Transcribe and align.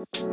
Kami 0.00 0.32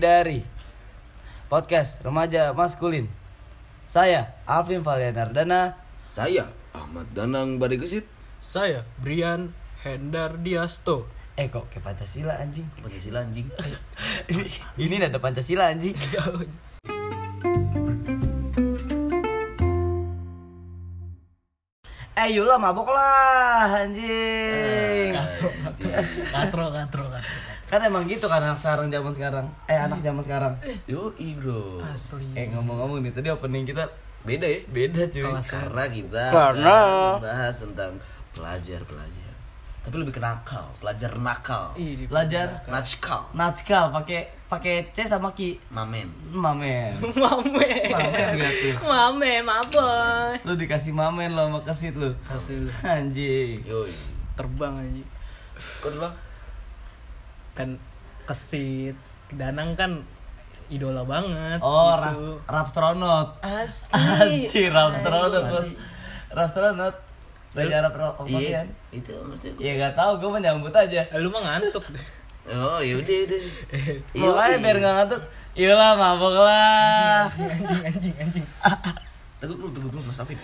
dari 0.00 0.40
podcast 1.52 2.00
remaja 2.00 2.56
maskulin. 2.56 3.04
Saya 3.84 4.40
Alvin 4.48 4.80
Valianardana. 4.80 5.76
Saya 6.00 6.48
Ahmad 6.72 7.12
Danang 7.12 7.60
Barigesit 7.60 8.08
Saya 8.40 8.88
Brian 8.96 9.52
Hendar 9.84 10.40
Diasto. 10.40 11.04
Eh 11.36 11.52
kok 11.52 11.68
ke 11.68 11.84
Pancasila 11.84 12.40
anjing? 12.40 12.64
Pancasila 12.80 13.28
anjing 13.28 13.44
ini, 14.32 14.48
ini 14.88 15.04
ada 15.04 15.20
Pancasila 15.20 15.68
anjing. 15.68 15.92
Eh 22.28 22.36
Yula 22.36 22.60
mabok 22.60 22.92
lah 22.92 23.88
anjing. 23.88 25.16
Katro, 25.16 25.48
katro, 26.28 26.64
katro, 26.68 27.04
katro. 27.08 27.36
Kan 27.72 27.80
emang 27.88 28.04
gitu 28.04 28.28
kan 28.28 28.44
anak 28.44 28.60
sekarang 28.60 28.92
zaman 28.92 29.12
sekarang. 29.16 29.46
Eh 29.64 29.80
anak 29.80 30.04
zaman 30.04 30.20
sekarang. 30.20 30.52
Yo 30.84 31.16
bro 31.16 31.80
Asli. 31.88 32.28
Eh 32.36 32.52
ngomong-ngomong 32.52 33.00
nih 33.00 33.16
tadi 33.16 33.32
opening 33.32 33.64
kita 33.64 33.88
Beda 34.28 34.44
ya 34.44 34.60
beda 34.68 35.08
cuy. 35.08 35.24
Karena 35.24 35.84
kita 35.88 36.24
Karena- 36.28 37.16
bahas 37.16 37.56
tentang 37.64 37.96
pelajar-pelajar 38.36 39.27
Tapi 39.88 40.04
lebih 40.04 40.12
ke 40.12 40.20
nakal 40.20 40.68
Pelajar 40.76 41.16
nakal 41.16 41.72
Ih, 41.80 42.04
Belajar 42.04 42.60
Natskal 42.68 43.32
natskal 43.32 43.88
pakai 43.88 44.28
pakai 44.48 44.92
C 44.92 45.04
sama 45.04 45.32
Ki. 45.32 45.56
Mamen 45.72 46.08
Mamen. 46.28 46.92
Mame. 47.00 47.68
Mamen 47.92 48.32
gak 48.36 48.52
tuh? 48.52 48.74
Mame, 48.84 49.32
maboy. 49.44 50.32
Lu 50.44 50.52
dikasih 50.56 50.92
mamen 50.92 51.36
lo 51.36 51.48
sama 51.48 51.60
kesit 51.64 51.94
lu. 51.96 52.12
Asli 52.28 52.64
lu. 52.64 52.70
Anjing. 52.84 53.64
Yoi 53.64 53.92
terbang 54.36 54.74
aja. 54.76 55.04
Kok 55.84 55.90
dulu 55.96 56.10
Kan 57.56 57.80
kesit. 58.24 58.96
Danang 59.32 59.76
kan 59.76 60.04
idola 60.68 61.04
banget. 61.04 61.60
Oh, 61.64 61.96
gitu. 61.96 62.00
ras, 62.04 62.18
rapstronot. 62.44 63.40
Asli. 63.40 63.96
Anjir, 64.20 64.68
rapstronot. 64.72 65.64
Rapstronot. 66.32 67.07
Raja 67.56 67.74
Arab 67.80 67.92
Iya 67.92 68.00
Rokokian. 68.04 68.66
Itu 68.92 69.12
maksudnya 69.24 69.60
Ya 69.60 69.72
gak 69.78 69.94
tahu, 69.96 70.12
gue 70.20 70.30
menyambut 70.30 70.72
aja. 70.72 71.00
Eh, 71.04 71.18
Lu 71.20 71.28
mah 71.28 71.40
ngantuk 71.40 71.84
deh. 71.90 72.04
Oh 72.48 72.80
yaudah 72.80 73.12
yaudah 73.12 73.40
Makanya 74.16 74.56
biar 74.64 74.76
gak 74.78 74.94
ngantuk. 75.00 75.22
Iyalah 75.58 75.90
mabok 75.96 76.34
lah. 76.38 77.26
Anjing, 77.38 77.82
anjing, 77.84 78.14
anjing. 78.16 78.46
Teguk 79.38 79.54
dulu 79.54 79.70
teguk 79.70 79.90
dulu 79.94 80.02
Mas 80.02 80.18
Afif 80.18 80.34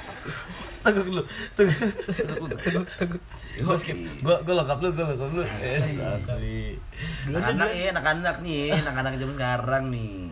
Teguk 0.86 1.06
lu, 1.10 1.22
teguk. 1.58 1.74
Teguk 2.14 2.46
teguk 2.62 2.86
teguk 2.94 3.22
Gue 3.58 3.74
skip. 3.74 3.98
Gue 4.22 4.36
gue 4.42 4.54
lokap 4.54 4.78
lu, 4.78 4.90
gue 4.90 5.02
lokap 5.02 5.30
lu. 5.34 5.42
Yes, 5.42 5.98
asli. 5.98 6.78
Anak-anak 7.26 7.68
ya 7.74 7.90
anak-anak 7.90 8.36
nih 8.46 8.70
Anak-anak 8.70 9.18
zaman 9.18 9.34
sekarang 9.34 9.84
nih 9.90 10.30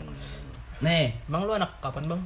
Nih, 0.82 1.06
Emang 1.26 1.42
lu 1.46 1.52
anak 1.54 1.74
kapan, 1.78 2.06
Bang? 2.06 2.22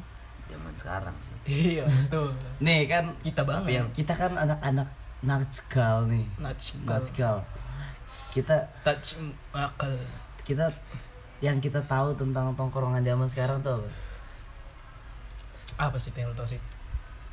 Zaman 0.76 1.08
sekarang 1.08 1.16
sih 1.24 1.34
Iya, 1.46 1.84
tuh. 2.12 2.28
nih 2.60 2.84
kan 2.84 3.08
Kita 3.24 3.42
banget. 3.48 3.80
Yang 3.80 3.88
kita 3.96 4.12
kan 4.12 4.36
anak-anak 4.36 4.88
natskal 5.24 6.04
nih. 6.12 6.26
Natskal. 6.36 7.40
Kita 8.36 8.56
touch 8.84 9.16
akal. 9.56 9.96
kita 10.44 10.68
yang 11.40 11.56
kita 11.58 11.80
tahu 11.88 12.12
tentang 12.14 12.52
tongkrongan 12.54 13.00
zaman 13.02 13.26
sekarang 13.26 13.58
tuh 13.64 13.80
apa? 13.80 13.88
Apa 15.88 15.96
sih 15.96 16.12
yang 16.12 16.28
lu 16.28 16.36
tau 16.36 16.46
sih? 16.48 16.60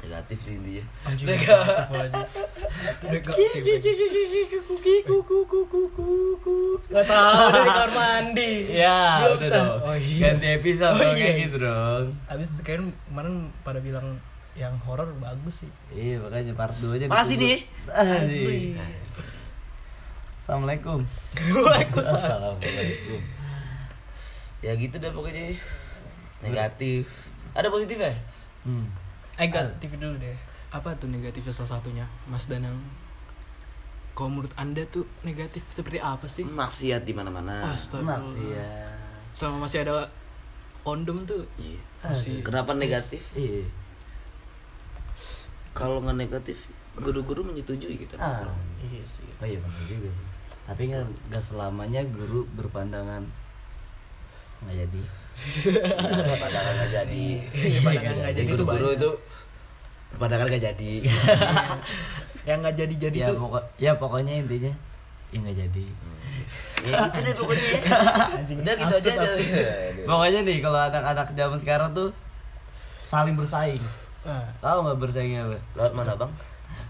Negatif 0.03 0.37
sih 0.43 0.59
intinya 0.59 0.83
negatif 1.15 1.87
aja. 1.95 2.23
Negatif. 3.07 3.51
Gak 6.91 7.05
tau 7.07 7.47
dari 7.49 7.69
kamar 7.71 7.91
mandi. 7.95 8.51
Ya, 8.67 9.31
udah 9.31 9.47
tahu. 9.47 9.63
dong. 9.63 9.79
Oh, 9.87 9.95
iya. 9.95 10.35
Ganti 10.35 10.47
episode 10.59 10.99
Oh, 10.99 11.07
iya. 11.07 11.15
kayak 11.15 11.35
gitu 11.47 11.57
dong. 11.63 12.05
Habis 12.27 12.47
kayaknya 12.59 12.91
kemarin 13.07 13.47
pada 13.63 13.79
bilang 13.79 14.19
yang 14.53 14.75
horor 14.83 15.07
bagus 15.17 15.63
sih. 15.63 15.71
Iya, 15.95 16.19
makanya 16.21 16.53
part 16.53 16.75
2 16.77 16.99
aja. 16.99 17.07
Makasih 17.07 17.35
nih. 17.39 17.59
Asli. 17.89 18.75
Assalamualaikum. 20.43 20.99
Assalamualaikum. 21.39 23.19
Ya 24.63 24.71
gitu 24.79 24.95
deh 24.95 25.11
pokoknya 25.11 25.59
Negatif 26.39 27.03
Ada 27.51 27.67
positif 27.67 27.99
ya? 27.99 28.15
Hmm. 28.63 28.87
Negatif 29.37 29.89
dulu 29.97 30.15
deh. 30.21 30.37
Apa 30.73 30.93
tuh 30.97 31.09
negatifnya 31.09 31.53
salah 31.53 31.77
satunya, 31.77 32.05
Mas 32.25 32.49
Danang? 32.49 32.77
Kalau 34.13 34.29
menurut 34.29 34.53
anda 34.57 34.85
tuh 34.89 35.09
negatif 35.25 35.65
seperti 35.69 35.97
apa 35.97 36.29
sih? 36.29 36.45
Maksiat 36.45 37.01
di 37.01 37.13
mana-mana 37.17 37.73
Astagfirullah. 37.73 38.21
Maksiat. 38.21 38.93
Selama 39.33 39.65
masih 39.65 39.81
ada 39.81 40.05
kondom 40.85 41.25
tuh 41.25 41.41
Iya. 41.57 41.81
masih 42.05 42.45
Kenapa 42.45 42.77
negatif? 42.77 43.21
Iya. 43.33 43.65
Kalau 45.73 45.97
nggak 46.05 46.17
negatif, 46.29 46.69
guru-guru 46.93 47.41
menyetujui 47.41 47.97
kita. 47.97 48.21
Ah. 48.21 48.45
iya 48.85 49.01
sih. 49.09 49.25
Oh 49.41 49.45
iya 49.49 49.57
benar 49.57 49.81
juga 49.89 50.09
sih. 50.13 50.27
Tapi 50.69 50.93
nggak 50.93 51.33
nggak 51.33 51.41
selamanya 51.43 52.05
guru 52.05 52.45
berpandangan 52.53 53.25
nggak 54.61 54.75
jadi. 54.85 55.01
Padahal 56.39 56.71
nggak 56.77 56.91
jadi. 57.01 57.25
Iya, 57.51 57.79
padahal 57.81 58.15
nggak 58.19 58.33
jadi 58.35 58.49
tuh 58.49 58.65
Guru-guru 58.65 58.89
itu 58.93 59.09
padahal 60.13 60.45
nggak 60.47 60.63
jadi. 60.63 60.91
Yang 62.47 62.57
nggak 62.59 62.75
jadi-jadi 62.75 63.17
ya 63.17 63.27
tuh 63.31 63.37
pokok 63.39 63.63
ya 63.79 63.91
pokoknya 63.95 64.33
intinya 64.43 64.73
ya 65.31 65.37
nggak 65.39 65.57
jadi. 65.57 65.85
ya 66.83 66.95
gitu 67.07 67.19
deh 67.23 67.33
pokoknya. 67.33 67.63
Anjing, 68.35 68.57
Udah 68.59 68.75
gitu 68.75 68.93
aja 68.99 69.11
deh. 69.15 69.37
Pokoknya 70.03 70.39
nih 70.43 70.57
kalau 70.59 70.79
anak-anak 70.83 71.27
zaman 71.31 71.57
sekarang 71.57 71.89
tuh 71.95 72.09
saling 73.03 73.33
bersaing. 73.33 73.79
Ah. 74.23 74.51
Tahu 74.59 74.77
nggak 74.83 74.99
bersaingnya 74.99 75.47
apa? 75.47 75.57
Lewat 75.73 75.93
mana 75.95 76.13
bang? 76.15 76.31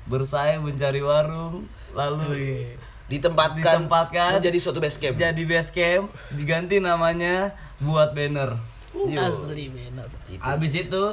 Bersaing 0.04 0.60
mencari 0.60 1.00
warung, 1.00 1.70
lalu. 1.94 2.74
Ditempatkan, 3.08 3.86
Ditempatkan. 3.86 4.32
menjadi 4.42 4.58
suatu 4.58 4.80
base 4.80 4.98
camp. 4.98 5.16
jadi 5.16 5.44
base 5.44 5.70
camp, 5.70 6.10
diganti 6.34 6.80
namanya 6.80 7.54
buat 7.84 8.10
banner. 8.12 8.56
Yo. 8.94 9.20
Asli 9.20 9.68
benar. 9.68 10.08
Gitu. 10.24 10.40
Habis 10.40 10.74
itu 10.78 11.04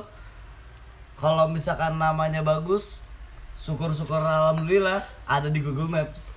kalau 1.16 1.44
misalkan 1.48 1.96
namanya 1.96 2.40
bagus, 2.40 3.04
syukur-syukur 3.56 4.16
alhamdulillah 4.16 5.00
ada 5.24 5.48
di 5.48 5.60
Google 5.60 5.88
Maps. 5.88 6.32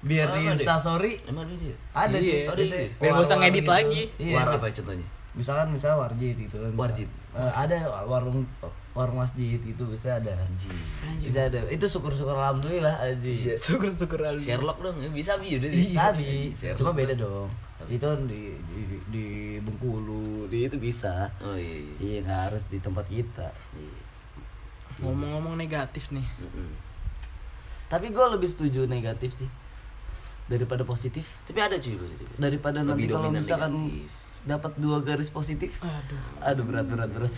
Biar 0.00 0.28
Oh, 0.28 0.34
di 0.34 0.48
ada. 0.48 0.56
Instastory 0.56 1.20
Emang 1.28 1.44
ada 1.44 1.52
sih? 1.52 1.76
ada 1.92 2.16
Iya, 2.16 2.48
cuy. 2.48 2.56
ada 2.56 2.62
sih. 2.64 2.86
Biar 2.96 3.10
nggak 3.12 3.26
usah 3.26 3.36
ngedit 3.36 3.66
lagi. 3.68 4.02
Iya. 4.16 4.36
War 4.38 4.48
apa 4.56 4.66
ya 4.66 4.74
contohnya? 4.80 5.06
Misalkan 5.30 5.68
misal 5.70 5.92
warjit 5.94 6.34
gitu 6.34 6.56
kan. 6.56 6.72
Warjit. 6.72 7.08
Eh, 7.30 7.52
ada 7.52 7.76
warung 8.08 8.42
warung 8.90 9.18
masjid 9.20 9.60
gitu 9.60 9.84
bisa 9.86 10.16
ada. 10.16 10.32
Anjing. 10.34 10.72
Bisa 11.20 11.46
ada. 11.46 11.62
Itu 11.68 11.84
syukur-syukur 11.86 12.32
alhamdulillah 12.32 12.96
aja. 12.98 13.54
Syukur-syukur 13.54 14.18
alhamdulillah. 14.18 14.56
Sherlock 14.56 14.78
dong, 14.80 14.96
ya 14.98 15.10
bisa 15.12 15.36
bi 15.36 15.54
udah. 15.54 15.68
Tadi, 15.70 16.50
Sherlock 16.50 16.78
cuma 16.80 16.90
beda 16.96 17.14
dong. 17.14 17.50
Itu 17.90 18.06
kan 18.06 18.20
di, 18.24 18.54
di, 18.70 18.80
di 19.10 19.26
Bengkulu, 19.58 20.46
di 20.46 20.64
itu 20.64 20.78
bisa. 20.78 21.26
Oh 21.42 21.58
iya. 21.58 21.74
iya. 21.82 21.94
Iya, 21.98 22.18
nggak 22.22 22.40
harus 22.48 22.62
di 22.70 22.78
tempat 22.78 23.04
kita. 23.10 23.50
Iya. 23.74 23.98
Ngomong-ngomong 25.02 25.58
negatif 25.58 26.14
nih. 26.14 26.22
Mm-mm. 26.38 26.70
Tapi 27.90 28.14
gue 28.14 28.26
lebih 28.30 28.46
setuju 28.46 28.86
negatif 28.86 29.34
sih 29.34 29.50
daripada 30.46 30.82
positif. 30.82 31.26
Tapi 31.46 31.58
ada 31.58 31.74
cuy 31.74 31.94
positif. 31.94 32.26
Daripada 32.38 32.82
nanti 32.82 33.06
Lebih 33.06 33.06
kalau 33.10 33.26
dominan 33.26 33.42
misalkan 33.42 33.72
negatif. 33.74 34.10
dapat 34.46 34.72
dua 34.78 34.98
garis 35.02 35.30
positif. 35.30 35.70
Aduh. 35.82 36.22
Aduh 36.42 36.64
berat 36.66 36.86
berat 36.86 37.10
berat. 37.10 37.34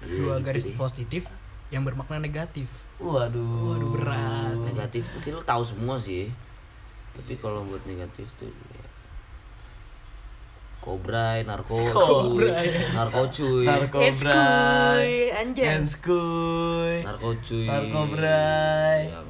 Iya, 0.00 0.16
Dua 0.24 0.34
gitu 0.38 0.46
garis 0.46 0.66
positif 0.74 1.22
yang 1.70 1.82
bermakna 1.82 2.18
negatif. 2.18 2.66
Waduh. 2.98 3.74
Waduh, 3.74 3.90
berat. 3.94 4.54
Negatif 4.66 5.06
sih 5.20 5.30
lu 5.30 5.42
tahu 5.42 5.62
semua 5.62 5.96
sih. 5.98 6.30
Tapi 7.14 7.34
kalau 7.38 7.66
buat 7.66 7.82
negatif 7.86 8.30
tuh 8.34 8.46
ya. 8.46 8.84
Kobrai, 10.80 11.44
narko, 11.44 11.76
Kobrai. 11.76 12.72
cuy. 12.72 12.96
narko 12.96 13.22
cuy, 13.28 13.66
Narkobrai. 13.68 15.28
anjay.Enskuy. 15.36 17.04
narko 17.04 17.36
cuy, 17.44 17.68
Narkobrai. 17.68 19.00
yang 19.12 19.28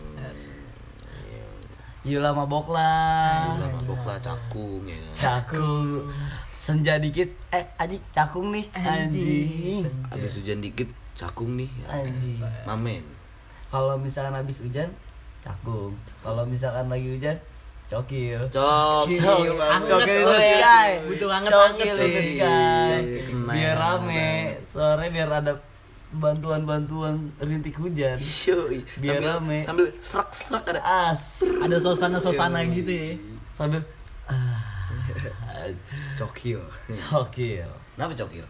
Yula 2.01 2.33
mabok 2.33 2.73
lah. 2.73 3.53
sama 3.61 3.77
bokla 3.85 4.17
cakung 4.25 4.89
ya. 4.89 4.97
Cakung. 5.13 6.09
Senja 6.57 6.97
dikit. 6.97 7.29
Eh, 7.53 7.61
anjing 7.77 8.01
cakung 8.09 8.57
nih. 8.57 8.65
Anjing. 8.73 9.85
Habis 10.09 10.41
hujan 10.41 10.65
dikit 10.65 10.89
cakung 11.13 11.61
nih. 11.61 11.69
ya. 11.69 12.01
Anjing. 12.01 12.41
Mamen. 12.65 13.05
Kalau 13.69 14.01
misalkan 14.01 14.33
habis 14.33 14.65
hujan, 14.65 14.89
cakung. 15.45 15.93
Kalau 16.25 16.49
misalkan 16.49 16.89
lagi 16.89 17.21
hujan, 17.21 17.37
cokil. 17.91 18.41
Cok, 18.49 19.05
Cokil, 19.11 19.59
Anget, 19.59 19.89
cokil 19.91 20.21
coy. 20.23 20.39
sky. 20.39 20.91
Butuh 21.11 21.29
anget-anget, 21.29 21.87
Cokil 21.91 21.97
coy. 21.99 22.23
sky. 22.23 22.93
Cokil. 22.95 23.39
Biar 23.51 23.75
rame. 23.75 24.31
Sore 24.63 25.07
biar 25.11 25.31
ada 25.33 25.53
bantuan-bantuan 26.11 27.15
rintik 27.39 27.75
hujan. 27.75 28.15
Biar 28.99 29.19
sambil, 29.19 29.27
rame. 29.27 29.59
sambil 29.63 29.85
serak-serak 29.99 30.65
ada 30.67 30.83
As 31.11 31.43
Ada 31.43 31.77
suasana-suasana 31.79 32.63
gitu 32.67 32.91
ya. 32.91 33.11
sambil 33.55 33.83
ah, 34.27 35.67
cokil. 36.15 36.63
sokil. 36.89 37.67
Kenapa 37.95 38.15
cokil? 38.17 38.47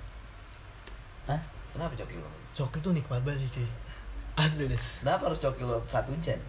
Hah? 1.27 1.41
Kenapa 1.73 1.93
cokil? 1.97 2.21
Cokil 2.53 2.81
tuh 2.81 2.93
nikmat 2.93 3.21
banget 3.25 3.49
sih 3.49 3.61
cuy. 3.61 3.69
Asli 4.37 4.65
deh. 4.69 4.77
Kenapa 4.77 5.33
harus 5.33 5.41
cokil 5.41 5.69
saat 5.85 6.05
hujan? 6.07 6.41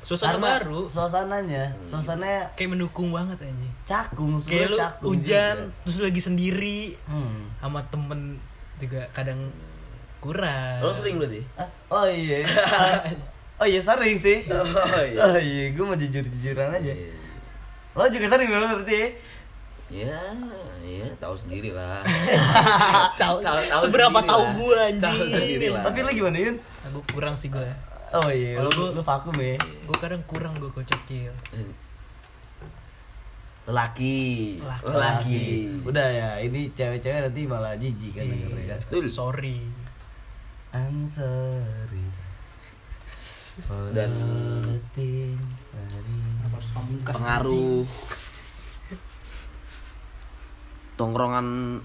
Suasana 0.00 0.32
Karena 0.32 0.48
baru. 0.58 0.80
Suasananya, 0.86 1.64
suasananya 1.82 2.42
Kayak 2.52 2.70
mendukung 2.72 3.08
banget 3.10 3.36
anjing. 3.38 3.72
cakung, 3.82 4.40
Kayak 4.40 4.68
lu 4.68 4.76
cakung 4.76 5.08
hujan, 5.10 5.56
juga. 5.60 5.76
terus 5.82 5.94
lu 5.94 6.04
lagi 6.04 6.22
sendiri 6.22 6.80
Hmm. 7.04 7.52
sama 7.56 7.80
temen 7.86 8.40
juga 8.76 9.04
kadang 9.10 9.52
kurang. 10.18 10.80
Lo 10.80 10.90
sering 10.90 11.16
berarti? 11.16 11.40
Ah, 11.54 11.68
Oh 11.90 12.06
iya. 12.06 12.40
oh 13.60 13.66
iya 13.66 13.78
sering 13.78 14.16
sih. 14.16 14.44
Oh, 14.46 14.64
iya. 15.02 15.20
Oh 15.26 15.36
iya, 15.36 15.64
gue 15.70 15.82
mau 15.82 15.94
jujur-jujuran 15.94 16.68
aja. 16.72 16.92
Lo 17.92 18.04
juga 18.06 18.26
sering 18.26 18.48
dong 18.48 18.72
berarti. 18.74 19.02
Ya, 19.90 20.16
ya 20.80 21.02
tahu 21.18 21.34
sendiri 21.34 21.70
lah. 21.70 21.98
Tahu- 23.20 23.42
Tahu- 23.42 23.66
tahu 23.66 23.82
seberapa 23.82 24.14
sendiri 24.14 24.30
tahu 24.30 24.42
gua 24.56 24.78
anjing. 24.86 25.02
Tahu 25.02 25.20
sendiri 25.26 25.66
lah. 25.68 25.82
Tapi 25.82 25.98
lo 26.00 26.10
gimana 26.10 26.38
Yun? 26.40 26.56
Aku 26.86 26.98
kurang 27.10 27.34
sih 27.34 27.48
gua. 27.48 27.66
Oh 28.10 28.26
iya, 28.26 28.58
Kalau 28.58 28.70
lu, 28.74 28.82
gua- 28.90 28.94
lu 28.98 29.02
vakum 29.02 29.36
ya. 29.38 29.54
Gua 29.86 29.96
kadang 29.96 30.22
kurang 30.26 30.52
gua 30.58 30.66
kocokil. 30.68 31.30
Lelaki. 33.70 34.58
Lelaki. 34.58 34.82
Lelaki. 34.82 35.44
Udah 35.86 36.06
ya, 36.10 36.30
ini 36.42 36.74
cewek-cewek 36.74 37.22
nanti 37.22 37.46
malah 37.46 37.78
jijik 37.78 38.18
kan 38.18 38.26
dengernya 38.26 38.74
kan. 38.74 39.06
Sorry. 39.06 39.62
I'm 40.74 41.06
sorry. 41.06 42.02
For 43.62 43.94
Dan- 43.94 44.80
things. 44.90 45.70
Pengaruh 47.06 47.86
tongkrongan 50.96 51.78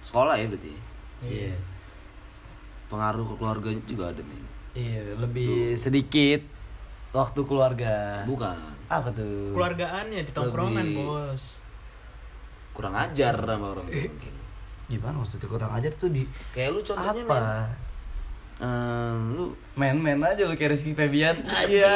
sekolah 0.00 0.36
ya 0.36 0.46
berarti. 0.46 0.72
Iya. 1.24 1.56
Pengaruh 2.92 3.24
ke 3.24 3.34
keluarga 3.40 3.68
juga 3.84 4.04
ada 4.12 4.20
nih. 4.20 4.43
Iya, 4.74 5.14
lebih 5.16 5.74
sedikit 5.74 6.42
waktu 7.10 7.40
keluarga. 7.42 8.22
Bukan. 8.24 8.58
Apa 8.84 9.08
tuh? 9.08 9.54
Keluargaannya 9.54 10.20
di 10.20 10.32
tongkrongan, 10.32 10.82
Lebih- 10.84 11.06
Bos. 11.06 11.62
Kurang 12.70 12.92
ajar 12.92 13.38
sama 13.38 13.70
orang 13.72 13.86
tua 13.86 14.02
mungkin. 14.04 14.34
Gimana 14.84 15.14
maksudnya 15.16 15.46
kurang 15.46 15.72
ajar 15.72 15.94
tuh 15.94 16.10
di 16.10 16.26
Kayak 16.50 16.70
lu 16.70 16.80
contohnya 16.82 17.22
apa? 17.24 17.38
men. 17.38 17.70
Em, 18.56 19.18
lu 19.32 19.44
Main-main 19.74 20.14
aja 20.24 20.44
lu 20.44 20.54
kayak 20.54 20.74
Rizky 20.74 20.92
Febian 20.92 21.34
Iya. 21.42 21.90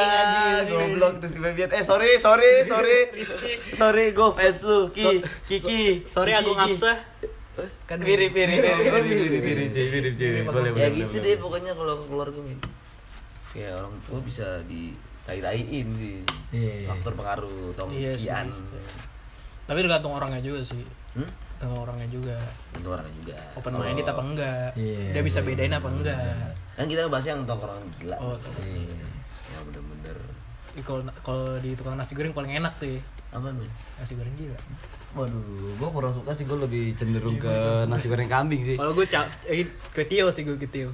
Goblok 0.64 1.20
Rizky 1.20 1.38
Febian 1.38 1.69
Eh 1.69 1.82
sorry, 1.82 2.16
sorry, 2.16 2.62
sorry 2.64 2.98
Sorry, 3.80 4.04
gue 4.10 4.28
fans 4.32 4.58
lu 4.62 4.90
Ki, 4.90 5.22
Kiki 5.44 6.02
Sorry 6.06 6.32
Kiki, 6.32 6.40
Agung 6.40 6.58
Ki. 6.60 6.75
Kan 7.88 8.05
Mirip, 8.05 8.37
mirip, 8.37 8.61
mirip, 8.61 8.76
mirip, 8.85 9.05
mirip, 9.08 9.73
mirip, 9.73 10.12
mirip. 10.12 10.44
Boleh, 10.44 10.70
boleh, 10.76 10.76
ya 10.76 10.88
gitu 10.93 11.17
deh 11.19 11.40
pokoknya 11.40 11.73
kalau 11.73 11.96
ke 11.96 12.05
keluarga 12.05 12.40
men. 12.44 12.61
Kayak 13.49 13.81
orang 13.81 13.94
tua 14.05 14.20
bisa 14.20 14.44
ditai-taiin 14.69 15.88
sih. 15.96 16.20
Iya. 16.52 16.85
Faktor 16.87 17.17
pengaruh 17.17 17.73
Iya 17.88 18.12
sih. 18.12 18.29
tongkian. 18.29 18.46
Tapi 19.64 19.79
tergantung 19.81 20.12
orangnya 20.12 20.40
juga 20.44 20.61
sih. 20.61 20.85
Hmm? 21.17 21.25
Tergantung 21.56 21.81
orangnya 21.82 22.08
juga. 22.12 22.37
Tentu 22.76 22.88
orangnya 22.93 23.14
juga. 23.17 23.38
Open 23.56 23.73
Kalau- 23.73 23.81
minded 23.82 24.05
apa 24.06 24.23
enggak? 24.23 24.69
Iya, 24.76 25.00
Dia 25.17 25.23
bisa 25.25 25.38
bedain 25.40 25.73
apa 25.73 25.88
enggak? 25.88 26.19
Kan 26.76 26.85
kita 26.87 27.00
ngebahas 27.08 27.25
yang 27.26 27.40
tongkrongan 27.49 27.88
gila. 27.96 28.17
Oh. 28.20 28.37
Iya. 28.61 29.00
Ya 29.49 29.58
bener-bener. 29.64 30.17
Kalau 30.79 31.02
kalau 31.25 31.56
di 31.56 31.73
tukang 31.73 31.96
nasi 31.96 32.12
goreng 32.12 32.37
paling 32.37 32.52
enak 32.55 32.76
tuh 32.76 32.87
ya. 32.87 33.00
Apa 33.32 33.49
men? 33.49 33.64
Nasi 33.96 34.12
goreng 34.12 34.37
gila. 34.37 34.61
Waduh, 35.10 35.40
gue 35.75 35.88
kurang 35.88 36.12
suka 36.12 36.31
sih, 36.31 36.44
gue 36.44 36.58
lebih 36.58 36.93
cenderung 36.93 37.37
ke 37.37 37.49
nasi 37.87 38.06
goreng 38.06 38.26
kambing 38.26 38.60
sih 38.60 38.76
Kalau 38.76 38.93
gue 38.93 39.05
cap 39.05 39.25
eh, 39.44 39.64
kue 39.90 40.05
tio 40.05 40.28
sih 40.28 40.43
gue 40.43 40.55
kue 40.55 40.69
tio. 40.69 40.93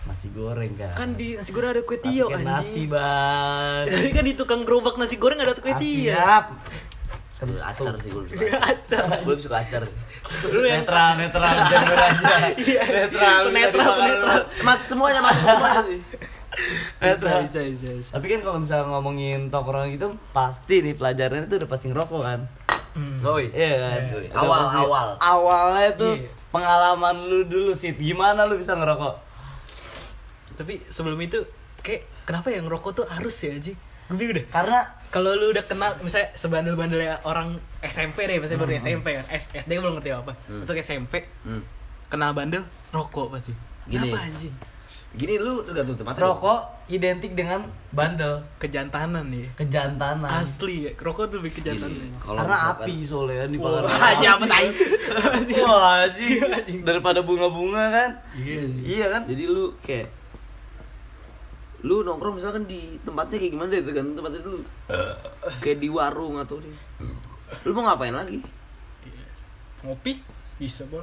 Nasi 0.00 0.28
goreng 0.28 0.72
kan 0.74 0.92
Kan 0.94 1.08
di 1.12 1.34
nasi 1.34 1.50
goreng 1.50 1.70
ada 1.70 1.80
kue 1.80 1.96
tio 1.96 2.28
kan 2.28 2.40
nasi 2.40 2.84
bang 2.84 3.84
Tapi 3.90 4.08
kan 4.10 4.24
di 4.24 4.34
tukang 4.34 4.62
gerobak 4.62 4.96
nasi 4.96 5.16
goreng 5.16 5.36
ada 5.36 5.52
kue 5.52 5.68
Ah, 5.68 5.76
tio. 5.76 6.12
Siap 6.12 6.44
Lu 7.40 7.56
acar 7.56 7.96
sih 7.96 8.12
gue 8.12 8.20
suka. 8.26 8.44
acar. 8.60 9.02
Gue 9.24 9.34
suka 9.34 9.56
acar. 9.58 9.82
Lu 10.44 10.60
yang 10.60 10.84
Netral, 10.84 11.16
netral, 11.16 11.54
jujur 11.64 11.96
aja 12.12 12.36
Netral, 12.84 13.40
bisa 13.48 13.50
netral, 13.50 13.88
dimakan. 13.88 14.04
netral. 14.06 14.40
Mas 14.60 14.80
semuanya 14.84 15.20
masuk 15.24 15.44
semuanya 15.48 15.80
sih. 15.82 16.00
Netral 17.00 17.38
bisa, 17.48 17.60
bisa, 17.64 17.88
bisa. 17.96 18.10
Tapi 18.12 18.26
kan 18.28 18.40
kalau 18.42 18.58
misalnya 18.60 18.86
ngomongin 18.90 19.48
tongkrongan 19.48 19.88
gitu 19.90 20.08
Pasti 20.30 20.84
nih 20.84 20.92
pelajaran 20.92 21.48
itu 21.48 21.56
udah 21.56 21.70
pasti 21.70 21.88
ngerokok 21.88 22.20
kan 22.20 22.40
Hmm. 22.92 23.16
Oh 23.20 23.36
iya. 23.36 23.50
Iya 23.50 23.74
kan 23.76 24.00
Iya. 24.16 24.30
Awal, 24.32 24.60
pasti- 24.60 24.78
awal. 24.80 25.06
Awalnya 25.16 25.90
tuh 25.94 26.12
Iya. 26.14 26.28
pengalaman 26.50 27.16
lu 27.22 27.40
dulu 27.44 27.70
sih 27.72 27.92
Gimana 27.92 28.44
lu 28.44 28.54
bisa 28.54 28.74
ngerokok? 28.74 29.14
Tapi 30.54 30.82
sebelum 30.86 31.16
itu 31.18 31.40
kayak 31.80 32.04
kenapa 32.22 32.48
yang 32.48 32.66
ngerokok 32.66 32.90
tuh 32.94 33.06
harus 33.06 33.32
ya 33.38 33.50
anjing? 33.50 33.76
Gue 34.06 34.16
bingung 34.16 34.36
deh. 34.36 34.46
Karena 34.46 34.80
Kalau 35.10 35.34
lu 35.34 35.50
udah 35.50 35.66
kenal 35.66 35.98
misalnya 35.98 36.30
sebandel-bandelnya 36.34 37.18
orang 37.24 37.58
SMP 37.82 38.30
deh, 38.30 38.38
misalnya 38.38 38.62
baru 38.62 38.72
SMP 38.76 39.06
kan. 39.12 39.26
S 39.28 39.50
SD 39.50 39.70
belum 39.76 39.98
ngerti 39.98 40.14
apa. 40.14 40.38
Masuk 40.46 40.78
SMP, 40.78 41.26
Hmm. 41.42 41.66
kenal 42.06 42.30
bandel, 42.30 42.62
rokok 42.88 43.34
pasti. 43.34 43.50
Gini. 43.84 44.06
Kenapa 44.06 44.22
anjing? 44.22 44.54
Gini 45.10 45.34
lu 45.36 45.66
tergantung 45.66 45.98
tempat. 45.98 46.14
rokok 46.16 46.60
identik 46.86 47.34
dengan 47.34 47.66
bandel 47.90 48.46
Kejantanan 48.56 49.26
nih. 49.26 49.50
Kejantanan 49.54 50.30
Asli 50.38 50.86
ya, 50.86 50.90
rokok 50.94 51.26
tuh 51.26 51.42
lebih 51.42 51.58
kejantanan. 51.58 51.90
Gini, 51.90 52.14
kalau 52.16 52.38
Karena 52.38 52.54
misalkan- 52.54 52.86
api 52.86 52.94
soalnya 53.02 53.46
di 53.46 53.58
Wah, 53.58 53.82
pala 53.82 53.90
aja 54.14 54.28
apa 54.32 54.44
tai? 54.46 54.66
Wah 55.58 56.06
anjing. 56.06 56.80
Daripada 56.80 57.20
bunga-bunga 57.20 57.84
kan 57.90 58.10
Iya 58.34 58.62
sih. 58.64 58.82
Iya 58.88 59.06
kan 59.08 59.22
Jadi 59.26 59.44
lu 59.44 59.74
kayak 59.80 60.08
lu 61.80 62.04
nongkrong 62.04 62.36
misalkan 62.36 62.62
di 62.64 63.00
tempatnya 63.00 63.40
kayak 63.40 63.50
gimana 63.50 63.68
deh 63.70 63.80
tergantung 63.80 64.12
tempatnya 64.14 64.40
dulu 64.44 64.60
kayak 65.64 65.78
di 65.80 65.88
warung 65.88 66.36
atau 66.36 66.60
di 66.60 66.68
lu 67.64 67.72
mau 67.72 67.82
ngapain 67.82 68.12
lagi 68.12 68.36
Ngopi 69.80 70.20
bisa, 70.54 70.84
Bol. 70.84 71.00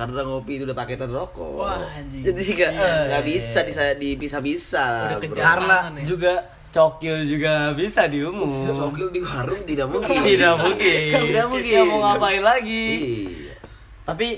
Karena 0.00 0.20
ngopi 0.22 0.52
itu 0.54 0.64
udah 0.64 0.72
paketan 0.74 1.10
rokok 1.10 1.60
Wah, 1.60 1.76
anjing. 1.92 2.24
jadi 2.24 2.40
nggak 2.40 2.72
Iya. 2.72 2.92
nggak 3.06 3.24
bisa 3.26 3.58
disa- 3.62 3.94
dipisah-pisah. 3.94 5.20
Karena 5.30 5.92
ya. 5.92 6.04
juga 6.06 6.32
cokil 6.70 7.26
juga 7.26 7.74
bisa 7.74 8.06
di 8.06 8.22
umum 8.22 8.48
cokil 8.70 9.10
di 9.10 9.20
warung 9.20 9.60
tidak 9.62 9.86
mungkin 9.86 10.16
Tidak 10.16 10.54
mungkin 10.56 11.00
tidak 11.26 11.46
mungkin 11.46 11.72
Ya 11.74 11.82
mau 11.82 11.98
ngapain 12.00 12.40
lagi 12.40 12.86
iya 13.26 13.54
Tapi 14.02 14.28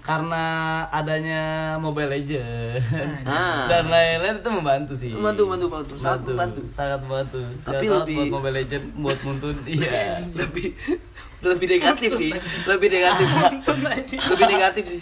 karena 0.00 0.44
adanya 0.88 1.42
Mobile 1.76 2.12
Legend 2.14 2.76
Ah. 3.24 3.64
dan 3.66 3.88
lain-lain 3.88 4.36
itu 4.36 4.50
membantu 4.50 4.92
sih. 4.94 5.08
Membantu, 5.10 5.42
membantu, 5.46 5.64
membantu. 5.66 5.92
Sangat 5.96 6.20
membantu. 6.22 6.60
Sangat 6.68 6.98
membantu. 7.00 7.38
Tapi 7.58 7.84
Shout 7.84 7.88
out 7.90 8.00
lebih- 8.04 8.16
buat 8.18 8.32
Mobile 8.36 8.56
Legend 8.58 8.84
buat 8.94 9.18
muntun. 9.22 9.56
Iya. 9.72 10.20
lebih 10.30 10.76
lebih 11.46 11.68
negatif 11.70 12.10
sih 12.12 12.32
lebih 12.64 12.88
negatif 12.88 13.28
lebih 14.26 14.46
negatif 14.48 14.84
sih 14.88 15.00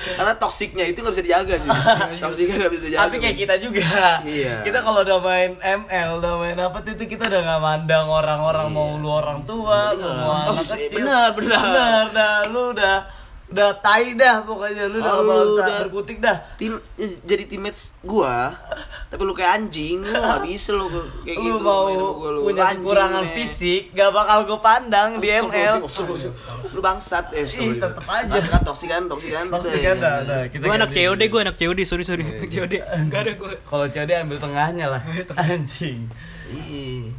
karena 0.00 0.32
toksiknya 0.32 0.84
itu 0.86 0.98
nggak 0.98 1.12
bisa 1.12 1.20
dijaga 1.22 1.54
sih 1.56 1.70
toksiknya 2.18 2.56
nggak 2.56 2.72
bisa 2.72 2.84
dijaga 2.86 3.02
Tapi 3.04 3.16
kayak 3.20 3.36
kita 3.36 3.54
juga. 3.60 3.84
Iya. 4.24 4.64
Kita 4.64 4.80
kalau 4.80 5.04
udah 5.04 5.18
main 5.20 5.60
ML, 5.60 6.08
udah 6.16 6.32
main 6.40 6.56
apa 6.56 6.80
tuh 6.80 6.96
itu 6.96 7.04
kita 7.06 7.28
udah 7.28 7.36
nggak 7.38 7.60
mandang 7.60 8.08
orang-orang 8.08 8.72
mau 8.72 8.96
lu 8.96 9.12
orang 9.12 9.44
tua, 9.44 9.92
lu 9.92 10.08
mau 10.08 10.48
Oh, 10.48 10.56
anak 10.56 10.64
sih, 10.64 10.88
kecil. 10.88 11.04
bener, 11.04 11.28
bener. 11.36 11.60
Bener, 11.60 12.04
dah 12.16 12.36
lu 12.48 12.72
udah 12.72 12.96
udah 13.50 13.70
tai 13.76 14.14
dah 14.14 14.40
pokoknya 14.40 14.86
lu 14.86 14.96
udah 14.96 15.14
lu 15.18 15.30
usah 15.50 15.64
udah- 15.64 15.80
berkutik 15.82 16.18
dah. 16.18 16.38
tim 16.54 16.78
eh, 16.94 17.18
jadi 17.20 17.44
teammates 17.44 17.98
gua 18.00 18.54
tapi 19.06 19.18
lu 19.20 19.32
kayak 19.32 19.58
anjing 19.58 20.00
lu 20.00 20.14
nggak 20.14 20.42
bisa 20.48 20.70
lu 20.70 20.86
kayak 20.86 21.34
lu 21.34 21.44
gitu 21.50 21.58
mau 21.58 21.90
gua, 22.14 22.30
lu. 22.30 22.40
punya 22.46 22.70
kekurangan 22.72 23.24
men. 23.24 23.34
fisik 23.34 23.90
gak 23.90 24.10
bakal 24.10 24.38
gue 24.44 24.58
pandang 24.60 25.08
di 25.18 25.28
ML 25.28 25.82
lu 26.70 26.80
bangsat 26.80 27.32
eh 27.32 27.42
Ih, 27.42 27.76
tetep 27.76 28.06
aja. 28.06 28.38
kan 28.38 28.62
toksik 28.62 28.86
kan 28.86 29.02
toksik 29.04 29.30
kan 29.30 29.46
Toxic 29.50 29.80
kan 29.80 29.96
dah, 29.98 30.16
dah. 30.22 30.40
Kita 30.46 30.62
Gue 30.62 30.70
anak. 30.72 30.90
COD, 30.90 31.22
gue 31.24 31.40
anak 31.40 31.56
COD, 31.56 31.78
sorry 31.82 32.02
sorry. 32.02 32.22
Anak 32.22 32.46
COD. 32.46 32.74
Enggak 32.78 33.20
ada 33.20 33.32
gue. 33.34 33.52
kalau 33.64 33.84
COD 33.84 34.10
ambil 34.16 34.38
tengahnya 34.38 34.86
lah 34.88 35.02
anjing 35.42 36.06
Iya. 36.48 37.10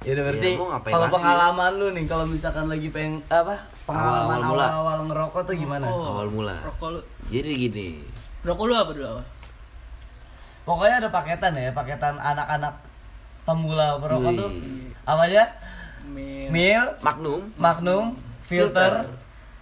Ya 0.00 0.10
udah 0.16 0.24
berarti 0.26 0.48
ngapain 0.56 0.92
kalau 0.92 1.06
pengalaman 1.12 1.70
lu 1.76 1.86
nih 1.92 2.04
kalau 2.08 2.24
misalkan 2.24 2.66
lagi 2.66 2.88
pengen 2.88 3.20
apa 3.28 3.68
pengalaman 3.84 4.40
Awal-awal 4.40 4.56
awal-awal 4.64 4.98
ngerokok 5.06 5.42
tuh 5.44 5.54
gimana 5.54 5.84
awal 5.84 6.28
mula 6.32 6.56
Rokok 6.64 6.88
lu. 6.96 7.00
jadi 7.28 7.50
gini 7.52 8.00
Rokok 8.40 8.64
lu 8.64 8.74
apa 8.74 8.90
dulu 8.96 9.06
awal? 9.06 9.24
pokoknya 10.64 10.94
ada 11.04 11.08
paketan 11.12 11.52
ya 11.52 11.70
paketan 11.72 12.16
anak-anak 12.16 12.74
pemula 13.44 14.00
merokok 14.00 14.32
Wih. 14.32 14.38
tuh 14.40 14.50
apa 15.04 15.22
aja 15.26 15.44
Min. 16.08 16.48
mil 16.48 16.84
Magnum 17.04 17.40
magnum 17.60 18.04
filter, 18.40 19.04
Filter. 19.04 19.20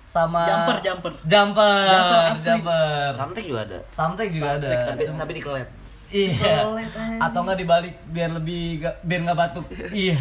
sama 0.09 0.47
Jumper, 0.47 0.77
jumper. 0.81 1.13
Jumper, 1.27 1.85
Jumper 1.85 2.25
jumper. 2.41 3.09
Samtek 3.13 3.45
juga 3.45 3.61
ada. 3.69 3.79
Samtek 3.93 4.29
juga 4.33 4.49
ada. 4.57 4.69
Tapi 4.95 5.03
tapi 5.05 5.33
dikelet. 5.37 5.69
Iya. 6.09 6.65
Aja. 6.65 7.21
Atau 7.21 7.43
nggak 7.43 7.59
dibalik 7.59 7.95
biar 8.07 8.31
lebih 8.33 8.63
ga- 8.81 8.99
biar 9.01 9.21
nggak 9.23 9.39
batuk. 9.39 9.65
iya. 9.91 10.17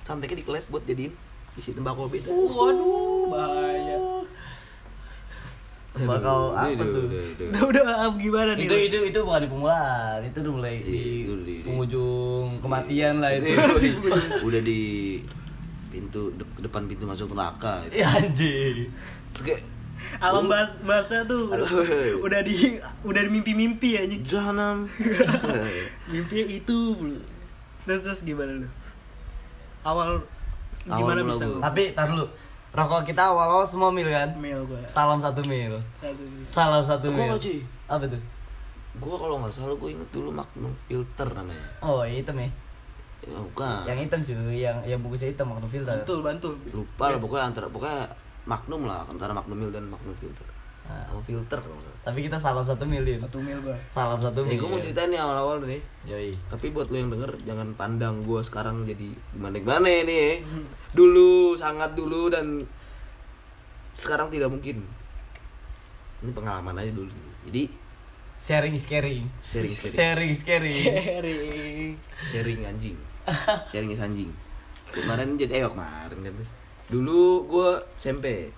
Samteknya 0.00 0.40
dikelet 0.40 0.64
buat 0.66 0.82
jadiin 0.82 1.12
isi 1.52 1.72
tembakau 1.72 2.06
beda. 2.06 2.28
Waduh, 2.28 3.28
bahaya. 3.28 3.96
Bakal 5.96 6.38
apa 6.52 6.68
tuh? 6.76 7.08
aduh. 7.08 7.48
Udah 7.48 7.62
udah 7.64 7.82
ah, 7.98 8.12
gimana 8.14 8.52
nih? 8.52 8.64
Itu 8.64 8.76
itu 8.78 8.98
itu 9.06 9.18
bukan 9.18 9.40
di 9.40 9.48
permulaan, 9.48 10.18
itu 10.22 10.38
udah 10.38 10.52
mulai 10.52 10.74
di 10.78 10.92
Iya, 10.92 11.32
di- 11.34 11.44
di- 11.44 11.64
penghujung 11.64 12.60
kematian 12.60 13.14
lah 13.18 13.32
itu. 13.32 13.48
Udah 13.56 13.80
di- 13.80 13.96
udah 14.46 14.60
di 14.62 14.80
pintu 15.88 16.28
de- 16.30 16.60
depan 16.60 16.84
pintu 16.84 17.04
masuk 17.04 17.32
neraka 17.32 17.80
itu. 17.82 17.96
Iya 17.96 18.08
anjing. 18.14 18.76
Terus 19.32 19.42
kayak 19.42 19.62
Alam 20.20 20.48
bahas 20.48 20.70
bahasa 20.84 21.24
tuh 21.24 21.48
Alam. 21.52 21.68
udah 22.24 22.40
di 22.44 22.78
udah 23.04 23.20
di 23.24 23.30
mimpi-mimpi 23.32 23.96
anjing. 23.96 24.22
jahanam. 24.24 24.84
Mimpinya 26.12 26.46
itu. 26.52 26.78
Terus 27.88 28.00
terus 28.04 28.20
gimana 28.24 28.64
lu? 28.64 28.68
Awal 29.86 30.20
Awal 30.88 30.98
gimana 31.00 31.18
mula 31.24 31.34
bisa. 31.34 31.46
Tapi 31.62 31.82
tar 31.96 32.12
dulu. 32.12 32.26
Rokok 32.76 33.08
kita 33.08 33.32
awal-awal 33.32 33.64
semua 33.64 33.88
mil 33.88 34.04
kan? 34.12 34.36
mail 34.36 34.60
gua. 34.68 34.84
Salam 34.84 35.16
satu 35.16 35.40
mil. 35.48 35.80
Salam 36.44 36.84
satu 36.84 37.08
mil. 37.08 37.32
nggak, 37.32 37.40
cuy. 37.40 37.64
Apa 37.88 38.04
tuh? 38.04 38.20
gua 38.96 39.16
kalau 39.16 39.36
nggak 39.40 39.52
salah 39.52 39.76
gua 39.76 39.88
inget 39.92 40.08
dulu 40.12 40.28
Magnum 40.28 40.72
filter 40.84 41.28
namanya. 41.32 41.68
Oh, 41.80 42.04
hitam 42.04 42.36
ya. 42.36 42.48
Ya, 43.24 43.38
bukan. 43.40 43.80
Yang 43.88 43.98
hitam 44.04 44.20
cuy, 44.20 44.60
yang 44.60 44.76
yang 44.84 45.00
bungkusnya 45.00 45.32
hitam 45.32 45.56
waktu 45.56 45.68
filter. 45.72 45.96
Bantul, 46.04 46.20
bantul. 46.20 46.52
Lupa 46.68 47.04
lah 47.08 47.18
pokoknya 47.18 47.44
antara 47.48 47.66
pokoknya 47.72 48.12
Magnum 48.46 48.86
lah 48.86 49.02
antara 49.04 49.34
Magnum 49.34 49.58
Mil 49.58 49.70
dan 49.70 49.86
Magnum 49.86 50.14
filter. 50.14 50.46
Nah. 50.86 51.02
Sama 51.10 51.18
filter 51.20 51.58
kalau. 51.58 51.82
Tapi 52.00 52.18
kita 52.22 52.38
salam 52.38 52.62
satu 52.62 52.86
mil 52.86 53.02
Din. 53.02 53.18
Satu 53.18 53.42
mail 53.42 53.58
gua. 53.58 53.74
Salam 53.90 54.22
satu 54.22 54.46
Eh, 54.46 54.54
mil. 54.54 54.62
gue 54.62 54.68
mau 54.70 54.78
ceritain 54.78 55.10
nih 55.10 55.18
awal-awal 55.18 55.58
nih. 55.60 55.82
Yoi. 56.06 56.30
Tapi 56.46 56.70
buat 56.70 56.86
lo 56.86 56.96
yang 56.96 57.10
denger 57.10 57.34
jangan 57.42 57.74
pandang 57.74 58.22
gue 58.22 58.38
sekarang 58.40 58.86
jadi 58.86 59.10
gimana 59.34 59.58
gimana 59.58 59.82
nih. 59.82 60.46
Dulu 60.94 61.58
sangat 61.58 61.98
dulu 61.98 62.30
dan 62.30 62.62
sekarang 63.92 64.30
tidak 64.30 64.46
mungkin. 64.46 64.86
Ini 66.22 66.30
pengalaman 66.30 66.78
aja 66.78 66.94
dulu. 66.94 67.10
Jadi 67.44 67.66
Sharing 68.36 68.76
is 68.76 68.84
caring. 68.84 69.24
sharing 69.40 69.72
sharing 69.72 69.90
Sharing 69.96 70.28
is 70.28 70.42
caring. 70.44 70.76
Sharing. 70.84 71.92
sharing 72.22 72.60
anjing. 72.62 72.96
Sharing 73.66 73.90
is 73.90 73.98
anjing. 73.98 74.30
Kemarin 74.92 75.34
jadi 75.34 75.58
eh 75.58 75.66
kemarin 75.66 76.18
kan. 76.20 76.34
Dulu 76.86 77.18
gue 77.44 77.70
SMP. 77.96 78.50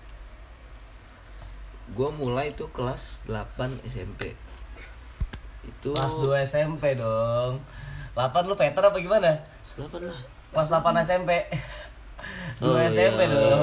Gue 1.89 2.09
mulai 2.13 2.53
tuh 2.53 2.69
kelas 2.69 3.25
8 3.25 3.81
SMP. 3.89 4.37
Itu 5.65 5.97
Kelas 5.97 6.15
2 6.21 6.45
SMP 6.45 6.93
dong. 6.95 7.61
8 8.13 8.45
lu 8.45 8.55
veter 8.55 8.83
apa 8.83 8.97
gimana? 8.99 9.41
8 9.77 9.89
lah. 10.03 10.21
Kelas 10.53 10.69
8 10.69 10.85
SMP. 11.01 11.31
2 12.61 12.67
Oh, 12.67 12.77
SMP 12.77 13.21
iya. 13.25 13.33
dong. 13.33 13.61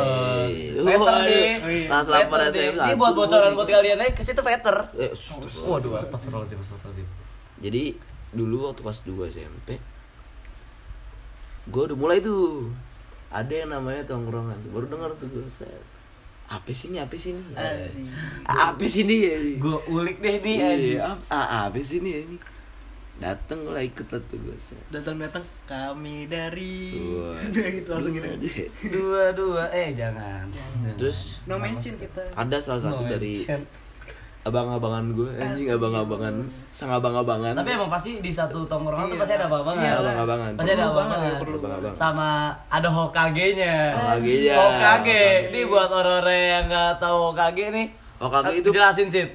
Oh, 0.79 0.86
Veter 0.88 1.15
nih. 1.22 1.86
Kelas 1.86 2.07
Veter 2.07 2.25
8 2.25 2.41
nih. 2.41 2.50
SMP. 2.50 2.81
Ini 2.81 2.95
buat 2.95 3.13
bocoran 3.13 3.51
buat 3.53 3.67
kalian 3.67 4.01
aja 4.01 4.12
ke 4.12 4.24
situ 4.25 4.41
veter. 4.41 4.77
Eh, 4.98 5.12
Waduh, 5.69 6.01
astagfirullahaladzim, 6.01 6.57
astagfirullahaladzim. 6.57 7.07
Jadi 7.62 7.84
dulu 8.34 8.67
waktu 8.67 8.81
kelas 8.81 9.00
2 9.05 9.31
SMP 9.31 9.79
gue 11.65 11.81
udah 11.81 11.98
mulai 11.98 12.22
tuh 12.22 12.69
ada 13.29 13.53
yang 13.53 13.70
namanya 13.70 14.03
tongkrongan 14.05 14.58
tuh 14.62 14.72
baru 14.72 14.86
dengar 14.89 15.12
tuh 15.17 15.27
gue 15.29 15.46
set 15.48 15.82
apa 16.46 16.70
sih 16.70 16.94
ini 16.94 17.01
apa 17.01 17.15
sih 17.17 17.34
ini 17.34 17.41
apa 18.46 18.86
sih 18.86 19.01
ini 19.01 19.15
ya? 19.25 19.36
Gue 19.58 19.82
ulik 19.89 20.22
deh 20.22 20.38
nih 20.46 20.55
Iya, 20.94 21.17
ah, 21.34 21.65
apa 21.65 21.82
sih 21.82 21.98
ini 22.05 22.22
ini 22.22 22.38
dateng 23.15 23.63
lah 23.65 23.79
ikut 23.79 24.05
lah 24.12 24.22
tuh 24.27 24.38
gue 24.38 24.53
set 24.60 24.77
Datang-datang 24.91 25.41
kami 25.65 26.27
dari. 26.29 27.00
Udah 27.01 27.67
gitu 27.82 27.89
langsung 27.89 28.13
gitu. 28.13 28.27
Dua 28.91 29.32
dua 29.34 29.72
eh 29.74 29.96
jangan. 29.96 30.46
terus 31.00 31.41
No 31.50 31.58
mention 31.58 31.96
kita. 31.98 32.22
ada 32.36 32.58
salah 32.62 32.94
satu 32.94 33.08
No 33.08 33.10
dari 33.10 33.41
mention. 33.41 33.62
Abang-abangan 34.46 35.06
gue 35.10 35.30
anjing 35.36 35.74
abang-abangan 35.74 36.36
sang 36.70 36.94
abang-abangan 36.94 37.58
Tapi 37.58 37.70
emang 37.72 37.90
pasti 37.90 38.22
di 38.22 38.30
satu 38.30 38.62
tongkrongan 38.64 39.10
tuh 39.10 39.18
Iya. 39.18 39.20
pasti 39.20 39.34
ada 39.34 39.46
abang-abangan. 39.50 39.82
Iya, 39.82 39.94
abang-abangan 39.98 40.52
Pasti 40.54 40.72
ada 40.72 40.84
abang-abangan. 40.86 41.34
perlu 41.42 41.58
Abang-abang. 41.58 41.94
Sama 41.94 42.30
ada 42.68 42.90
Hokage-nya. 42.90 43.75
Hokage-nya. 43.92 44.54
Hokage. 44.54 45.24
Ini 45.50 45.60
buat 45.66 45.90
orang-orang 45.90 46.42
yang 46.48 46.64
nggak 46.70 46.92
tahu 47.02 47.18
Hokage 47.25 47.66
nih. 47.74 47.88
Hokage 48.16 48.54
itu 48.56 48.70
jelasin 48.70 49.08
sih. 49.10 49.25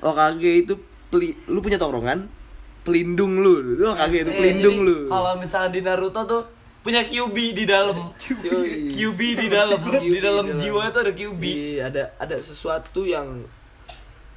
Okage 0.00 0.50
itu 0.58 0.74
peli, 1.06 1.36
lu 1.46 1.60
punya 1.60 1.76
tongkrongan 1.76 2.24
pelindung 2.80 3.38
lu 3.38 3.60
lu 3.76 3.84
Okage 3.86 4.24
itu 4.24 4.32
pelindung 4.32 4.80
lu 4.82 4.96
Iya, 5.04 5.12
Kalau 5.12 5.32
misalnya 5.36 5.70
di 5.70 5.80
Naruto 5.80 6.20
tuh 6.24 6.42
punya 6.80 7.00
QB 7.00 7.36
di 7.52 7.64
dalam. 7.64 8.16
Yoi. 8.48 8.92
QB 8.92 9.20
di 9.38 9.46
dalam. 9.46 9.80
QB 9.82 10.04
di 10.04 10.20
dalam 10.20 10.44
di 10.44 10.52
dalam. 10.52 10.56
jiwa 10.56 10.80
itu 10.86 10.98
ada 10.98 11.12
QB. 11.12 11.42
Iya, 11.44 11.82
ada 11.84 12.02
ada 12.18 12.36
sesuatu 12.38 13.04
yang 13.04 13.44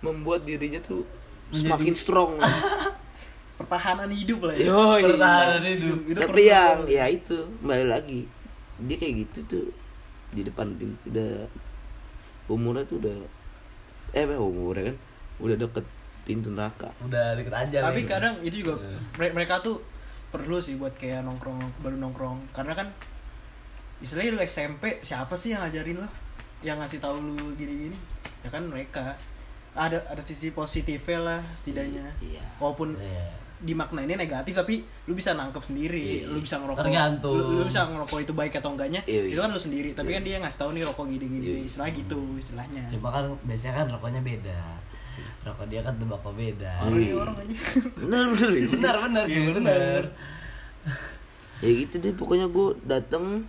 membuat 0.09 0.43
dirinya 0.43 0.79
tuh 0.79 1.03
semakin 1.49 1.93
strong 1.93 2.39
Pertahanan 3.57 4.13
hidup 4.13 4.45
lah 4.45 4.53
ya. 4.53 4.69
Yoi. 4.69 5.01
Pertahanan 5.03 5.63
hidup. 5.65 5.97
Itu 6.05 6.19
tapi 6.19 6.29
perlu 6.29 6.45
yang 6.45 6.77
ya 6.85 7.05
itu 7.09 7.37
kembali 7.57 7.85
lagi 7.87 8.19
dia 8.77 8.95
kayak 8.95 9.13
gitu 9.17 9.39
tuh 9.47 9.65
di 10.29 10.45
depan 10.45 10.77
di- 10.77 11.01
udah 11.07 11.49
umurnya 12.45 12.85
tuh 12.85 13.01
udah 13.01 13.17
eh 14.13 14.23
umurnya 14.29 14.93
kan 14.93 14.97
udah 15.39 15.55
deket 15.57 15.85
pintu 16.21 16.53
neraka 16.53 16.93
Udah 17.01 17.33
deket 17.33 17.49
aja. 17.51 17.77
Tapi 17.81 18.01
nih. 18.01 18.07
kadang 18.07 18.35
itu 18.41 18.61
juga 18.61 18.77
mere- 19.17 19.33
mereka 19.33 19.57
tuh 19.59 19.81
perlu 20.29 20.61
sih 20.61 20.77
buat 20.77 20.93
kayak 20.93 21.25
nongkrong 21.25 21.57
baru 21.81 21.97
nongkrong 21.97 22.51
karena 22.53 22.75
kan 22.75 22.87
istilahnya 23.97 24.37
lu 24.37 24.41
SMP 24.43 25.01
siapa 25.01 25.33
sih 25.33 25.55
yang 25.55 25.63
ngajarin 25.63 25.97
lo 25.97 26.09
yang 26.61 26.77
ngasih 26.77 26.99
tahu 26.99 27.17
lu 27.23 27.57
gini-gini 27.57 27.95
ya 28.43 28.51
kan 28.51 28.61
mereka 28.61 29.17
ada 29.77 30.01
ada 30.03 30.19
sisi 30.19 30.49
positifnya 30.49 31.19
lah 31.19 31.41
setidaknya 31.53 32.09
Iya. 32.19 32.41
walaupun 32.57 32.93
Iya. 32.93 33.25
dimaknainnya 33.59 34.17
negatif 34.19 34.53
tapi 34.53 34.81
lu 35.05 35.13
bisa 35.13 35.31
nangkep 35.31 35.61
sendiri 35.63 36.21
Iya. 36.21 36.29
lu 36.29 36.39
bisa 36.39 36.57
ngerokok 36.57 36.83
Tergantung. 36.83 37.33
lu, 37.33 37.57
lu 37.57 37.63
bisa 37.63 37.85
ngerokok 37.85 38.19
itu 38.19 38.33
baik 38.33 38.53
atau 38.55 38.69
enggaknya 38.71 39.01
Iya, 39.03 39.21
itu 39.23 39.33
iya. 39.33 39.41
kan 39.41 39.49
lu 39.49 39.59
sendiri 39.59 39.89
tapi 39.91 40.09
kan 40.11 40.21
dia 40.21 40.37
ngasih 40.37 40.59
tahu 40.59 40.69
nih 40.71 40.83
rokok 40.83 41.05
gini 41.07 41.25
gini 41.27 41.45
Iya. 41.47 41.57
istilah 41.63 41.89
gitu 41.89 42.19
istilahnya 42.35 42.83
Cuma 42.89 43.09
kan 43.09 43.25
biasanya 43.41 43.73
kan 43.75 43.87
rokoknya 43.89 44.21
beda. 44.21 44.59
Rokok 45.43 45.65
dia 45.65 45.79
kan 45.79 45.93
tembakau 45.95 46.31
beda. 46.31 46.73
orang 46.83 46.97
Iya. 46.97 47.07
ya 47.07 47.15
orang 47.15 47.35
aja 47.35 47.55
benar 47.95 48.23
benar 48.99 49.25
Iya, 49.25 49.39
benar. 49.47 49.53
benar. 49.55 50.03
ya 51.57 51.69
gitu 51.75 51.95
deh 51.97 52.13
pokoknya 52.13 52.45
gue 52.47 52.67
dateng 52.83 53.45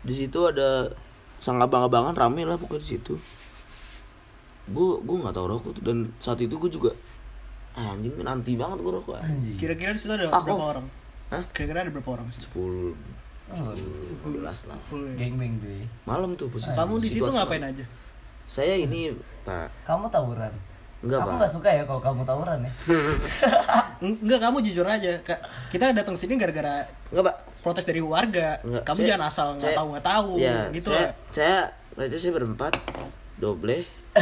di 0.00 0.14
situ 0.14 0.38
ada 0.40 0.94
sang 1.36 1.58
abang-abangan 1.58 2.12
rame 2.12 2.44
lah 2.44 2.54
pokoknya 2.54 2.78
di 2.78 2.90
situ 2.92 3.14
gue 4.70 4.90
gue 5.00 5.16
nggak 5.18 5.32
tahu 5.32 5.46
rokok 5.48 5.70
tuh 5.72 5.82
dan 5.82 5.96
saat 6.16 6.38
itu 6.38 6.52
gue 6.52 6.70
juga 6.70 6.90
anjing 7.72 8.14
nanti 8.18 8.54
banget 8.54 8.78
gue 8.78 8.92
rokok 8.92 9.14
Anjing. 9.16 9.56
kira-kira 9.56 9.90
di 9.90 9.98
situ 9.98 10.10
ada 10.10 10.26
Fuck 10.26 10.42
berapa 10.44 10.56
off. 10.56 10.70
orang 10.70 10.86
Hah? 11.28 11.42
kira-kira 11.50 11.78
ada 11.80 11.90
berapa 11.90 12.10
orang 12.12 12.26
sih 12.30 12.42
sepuluh 12.42 12.94
Oh, 13.50 13.74
belas 14.22 14.62
lah 14.64 14.78
geng 15.18 15.34
beng 15.34 15.58
ya. 15.58 15.82
malam 16.04 16.34
tuh 16.34 16.46
posisi 16.46 16.70
kamu 16.70 16.98
di 16.98 17.08
situ 17.08 17.26
ngapain 17.26 17.58
aja 17.60 17.82
saya 18.46 18.74
ini 18.74 19.10
pak 19.42 19.70
Kamu 19.84 20.06
tawuran. 20.06 20.50
Enggak, 21.00 21.18
Aku 21.18 21.32
nggak 21.32 21.48
suka 21.50 21.70
ya 21.70 21.82
kalau 21.82 21.98
kamu 21.98 22.22
tawuran 22.22 22.60
ya. 22.60 22.70
Enggak, 24.20 24.40
kamu 24.40 24.60
jujur 24.60 24.84
aja. 24.84 25.16
Kita 25.66 25.90
datang 25.90 26.12
sini 26.12 26.36
gara-gara 26.36 26.84
enggak 27.08 27.24
pak 27.24 27.36
protes 27.60 27.84
dari 27.84 27.98
warga. 27.98 28.58
Enggak, 28.60 28.82
kamu 28.84 28.98
saya- 28.98 29.08
jangan 29.08 29.24
asal 29.26 29.46
nggak 29.54 29.64
saya- 29.64 29.78
tahu 29.78 29.86
nggak 29.88 30.06
tahu 30.06 30.30
ya, 30.36 30.56
gitu 30.70 30.88
saya, 30.90 31.00
lah. 31.00 31.10
saya 31.30 31.56
waktu 31.94 32.06
itu 32.06 32.18
saya 32.20 32.32
berempat 32.34 32.72
doble. 33.36 33.78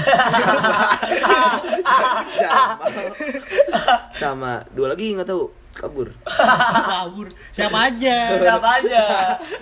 sama 4.14 4.62
dua 4.72 4.92
lagi 4.92 5.14
nggak 5.14 5.26
tahu 5.26 5.50
kabur 5.72 6.10
kabur. 6.26 7.26
Siapa 7.54 7.86
aja? 7.86 8.34
Siapa 8.34 8.68
aja? 8.82 9.02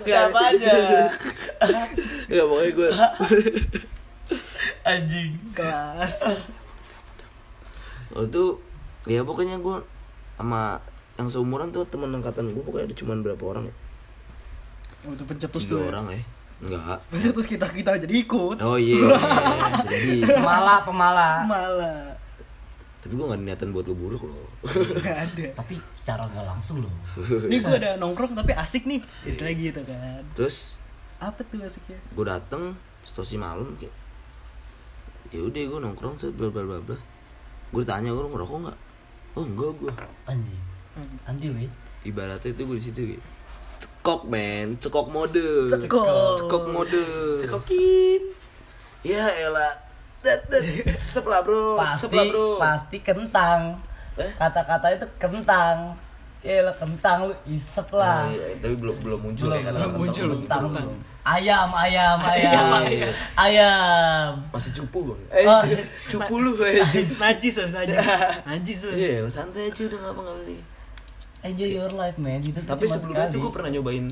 Siapa 0.01 0.39
aja? 0.49 0.73
nggak 2.27 2.43
pokoknya 2.43 2.71
gue 2.73 2.89
Anjing. 4.83 5.31
Kelas. 5.53 6.15
waktu 8.11 8.27
itu 8.27 8.43
ya 9.05 9.21
pokoknya 9.21 9.61
gue 9.61 9.77
sama 10.35 10.81
yang 11.15 11.29
seumuran 11.29 11.69
tuh 11.69 11.85
teman 11.85 12.11
angkatan 12.11 12.49
gue 12.49 12.59
pokoknya 12.59 12.89
ada 12.89 12.95
cuma 12.97 13.13
berapa 13.15 13.41
orang 13.41 13.69
ya 13.69 13.73
Untuk 15.05 15.29
pencetus 15.29 15.65
tuh. 15.65 15.79
ya. 15.79 15.87
orang 15.87 16.05
ya 16.11 16.21
enggak 16.57 16.97
Pencetus 17.13 17.45
kita 17.45 17.69
kita 17.69 17.97
jadi 18.01 18.13
ikut. 18.25 18.57
oh 18.61 18.77
iya 18.77 18.97
bisa 19.77 19.87
jadi 19.93 20.25
Pemala, 20.25 20.81
pemala. 20.81 21.29
Malah 21.45 22.17
tapi 22.97 23.13
gue 23.13 23.23
gak 23.23 23.39
ada 23.39 23.45
niatan 23.47 23.69
buat 23.71 23.85
lu 23.87 23.95
buruk 23.95 24.23
loh 24.27 24.43
nggak 24.67 25.15
ada. 25.15 25.45
Tapi 25.63 25.79
secara 25.95 26.27
nggak 26.27 26.43
langsung 26.43 26.83
loh. 26.83 26.91
Ini 27.47 27.63
gue 27.63 27.75
ada 27.79 27.95
nongkrong 27.95 28.35
tapi 28.35 28.51
asik 28.51 28.83
nih. 28.83 28.99
Istilah 29.23 29.53
gitu 29.55 29.79
kan. 29.87 30.19
terus 30.35 30.75
Apa 31.15 31.39
tuh 31.47 31.63
asiknya? 31.63 31.95
gue 31.95 32.25
dateng 32.27 32.75
situasi 33.07 33.39
malam 33.39 33.71
kayak 33.79 33.95
ya 35.31 35.39
udah 35.39 35.63
gue 35.71 35.79
nongkrong 35.87 36.19
set 36.19 36.35
bla 36.35 36.51
bla 36.51 36.67
bla 36.67 36.83
bla 36.83 36.97
gue 37.71 37.81
ditanya 37.83 38.11
gue 38.11 38.27
ngerokok 38.27 38.57
nggak 38.67 38.77
oh 39.39 39.43
enggak 39.47 39.71
gue 39.79 39.91
Anjing. 40.27 40.61
Anjing 41.23 41.53
ya. 41.63 41.69
ibaratnya 42.03 42.51
itu 42.51 42.61
gue 42.63 42.75
di 42.75 42.83
situ 42.83 42.99
kayak 43.15 43.23
cekok 44.07 44.23
men 44.23 44.79
cekok 44.79 45.07
mode 45.11 45.67
Cekok. 45.67 46.39
cekok 46.39 46.63
mode 46.71 47.03
Cekokin. 47.43 48.21
ya 49.03 49.27
elah 49.43 49.75
dat 50.23 50.47
dat 50.47 50.63
sep 50.95 51.27
lah 51.27 51.43
bro 51.43 51.75
Pasti 51.75 52.15
bro 52.15 52.55
pasti 52.55 53.03
kentang. 53.03 53.75
Eh? 54.15 54.31
Kata-kata 54.33 54.95
itu 54.95 55.03
kentang. 55.19 55.91
Ya 56.39 56.63
lah 56.63 56.71
kentang 56.79 57.27
lu 57.27 57.35
isep 57.45 57.91
lah. 57.91 58.23
Ah, 58.23 58.31
iya, 58.31 58.55
tapi 58.63 58.79
belum 58.79 58.95
belum 59.03 59.19
muncul 59.19 59.51
belum 59.51 59.59
ya 59.59 59.63
kata 59.67 59.75
belum 59.75 59.83
kentang. 59.83 59.99
muncul 59.99 60.27
kentang. 60.39 60.61
kentang. 60.71 60.87
Ayam, 61.27 61.69
ayam, 61.75 62.17
ayam. 62.23 62.67
Iya. 62.87 63.11
ayam. 63.35 64.29
masih 64.55 64.71
cupu 64.71 65.11
bang 65.11 65.19
Eh, 65.35 65.43
eh, 65.43 65.83
cupu 66.07 66.39
lu 66.39 66.55
eh. 66.63 66.79
najis 67.19 67.59
lah 67.59 67.83
najis 67.83 67.99
najis 68.47 68.77
lu 68.87 68.91
iya 68.95 69.19
santai 69.27 69.67
aja 69.67 69.81
udah 69.83 69.99
ngapa 69.99 70.21
ngapa 70.23 70.41
sih 70.47 70.59
Enjoy 71.47 71.69
your 71.79 71.93
life, 71.95 72.17
man. 72.19 72.43
Itu 72.43 72.59
tuh 72.59 72.67
tapi 72.67 72.83
sebelumnya 72.87 73.31
tuh 73.31 73.39
gue 73.43 73.51
pernah 73.51 73.71
nyobain 73.71 74.11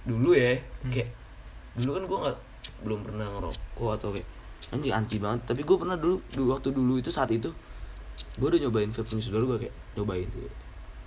dulu 0.00 0.32
ya 0.32 0.56
kayak 0.88 1.12
dulu 1.76 1.90
kan 1.92 2.04
gue 2.08 2.18
nggak 2.24 2.38
belum 2.80 3.00
pernah 3.04 3.26
ngerokok 3.36 3.90
atau 4.00 4.08
kayak 4.16 4.28
anjing 4.72 4.94
anti 4.96 5.16
banget. 5.20 5.40
Tapi 5.44 5.60
gue 5.62 5.76
pernah 5.76 5.96
dulu 6.00 6.16
dulu 6.32 6.46
waktu 6.56 6.68
dulu 6.72 6.92
itu 6.96 7.12
saat 7.12 7.28
itu 7.30 7.52
gue 8.36 8.46
udah 8.48 8.60
nyobain 8.60 8.88
vape 8.88 9.08
punya 9.08 9.22
saudara 9.22 9.44
gue 9.44 9.58
kayak 9.68 9.74
nyobain 9.96 10.26
tuh. 10.32 10.48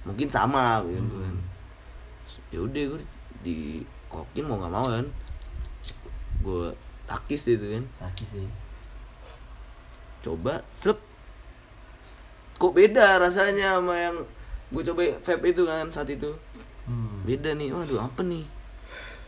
Mungkin 0.06 0.28
sama 0.30 0.86
gitu 0.86 1.16
kan. 1.18 1.36
Ya 2.54 2.60
udah 2.62 2.84
gue 2.94 3.00
di 3.42 3.58
kokin 4.08 4.46
mau 4.46 4.62
nggak 4.62 4.74
mau 4.74 4.86
kan. 4.86 5.06
Gue 6.46 6.74
takis 7.10 7.50
deh 7.50 7.58
tuh 7.58 7.70
kan. 7.74 7.84
Sakit 7.98 8.28
sih. 8.28 8.48
coba 10.24 10.64
slep 10.72 10.96
kok 12.56 12.72
beda 12.72 13.20
rasanya 13.20 13.76
sama 13.76 13.96
yang 14.00 14.18
gue 14.74 14.82
coba 14.84 15.02
vape 15.16 15.46
itu 15.48 15.64
kan 15.64 15.86
saat 15.88 16.10
itu 16.10 16.34
Hmm. 16.84 17.24
beda 17.24 17.54
nih 17.54 17.72
waduh 17.72 18.04
apa 18.04 18.20
nih 18.22 18.44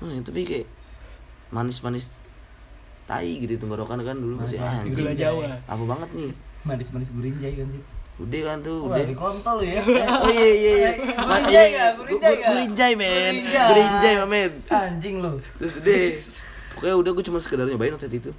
hmm, 0.02 0.20
tapi 0.22 0.44
kayak 0.44 0.68
manis-manis 1.48 2.20
tai 3.06 3.38
gitu 3.38 3.56
tenggorokan 3.56 4.02
kan 4.02 4.12
dulu 4.12 4.42
masih 4.42 4.60
anjing 4.60 4.92
gula 4.92 5.16
jawa 5.16 5.56
apa 5.64 5.84
banget 5.86 6.10
nih 6.12 6.32
Manis-manis 6.66 7.14
gurinjay 7.14 7.54
kan 7.54 7.70
sih. 7.70 7.80
udah 8.18 8.42
kan 8.44 8.58
tuh 8.60 8.90
udah 8.90 9.06
kontol 9.14 9.62
ya. 9.62 9.80
oh 10.24 10.28
iya 10.28 10.50
iya 10.50 10.74
iya 10.74 10.92
ya, 10.92 11.86
gurinjay 11.96 12.34
ya. 12.34 12.44
gurinjay 12.44 12.92
men 12.96 13.34
Gurinjay. 13.46 14.14
men 14.26 14.52
Anjing 14.68 15.16
lu. 15.20 15.40
terus 15.56 15.80
deh 15.80 16.12
pokoknya 16.74 16.96
udah 16.98 17.12
gue 17.14 17.24
cuma 17.24 17.40
sekedar 17.40 17.64
nyobain 17.64 17.94
waktu 17.94 18.10
itu 18.10 18.36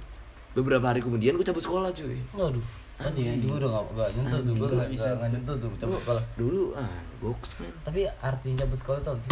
beberapa 0.53 0.85
hari 0.85 1.01
kemudian 1.01 1.33
gue 1.33 1.41
cabut 1.43 1.63
sekolah 1.63 1.89
cuy 1.89 2.21
Waduh. 2.33 2.61
Anjing 2.97 3.29
anjing 3.29 3.45
gua 3.47 3.57
udah 3.59 3.69
gak, 3.71 3.83
gak 3.93 4.09
nyentuh 4.15 4.39
tuh, 4.41 4.53
gua 4.55 4.67
gak 4.75 4.89
bisa 4.89 5.09
gak 5.13 5.29
nyentuh 5.29 5.55
tuh 5.55 5.69
cabut 5.77 5.99
sekolah. 5.99 6.23
dulu 6.33 6.63
ah 6.73 6.89
box 7.17 7.41
men 7.57 7.73
Tapi 7.81 7.99
artinya 8.19 8.55
cabut 8.59 8.77
sekolah 8.77 8.97
itu 8.97 9.09
apa 9.09 9.19
sih? 9.19 9.31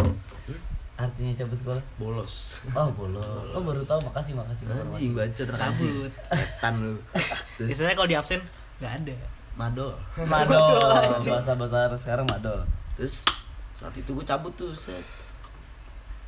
Artinya 0.96 1.32
cabut 1.36 1.58
sekolah? 1.58 1.82
bolos 1.96 2.34
Oh 2.70 2.88
bolos. 2.90 3.46
Oh 3.50 3.60
baru 3.60 3.82
tahu 3.82 4.00
makasih 4.06 4.32
makasih. 4.32 4.64
anjing 4.70 5.12
baca 5.12 5.42
terkacau 5.42 5.82
Cabut. 5.82 6.12
setan 6.30 6.74
lu 6.78 6.94
biasanya 7.66 7.94
kalau 7.94 8.06
di 8.06 8.16
absen 8.16 8.40
nggak 8.78 8.92
ada 9.02 9.14
madol 9.56 9.92
Madol. 10.14 10.84
Bahasa 11.26 11.52
bahasa 11.52 11.96
sekarang 11.96 12.24
madol. 12.24 12.60
terus 12.94 13.24
saat 13.72 13.92
itu 13.92 14.08
gue 14.08 14.22
cabut 14.22 14.52
tuh 14.52 14.72
set 14.72 15.02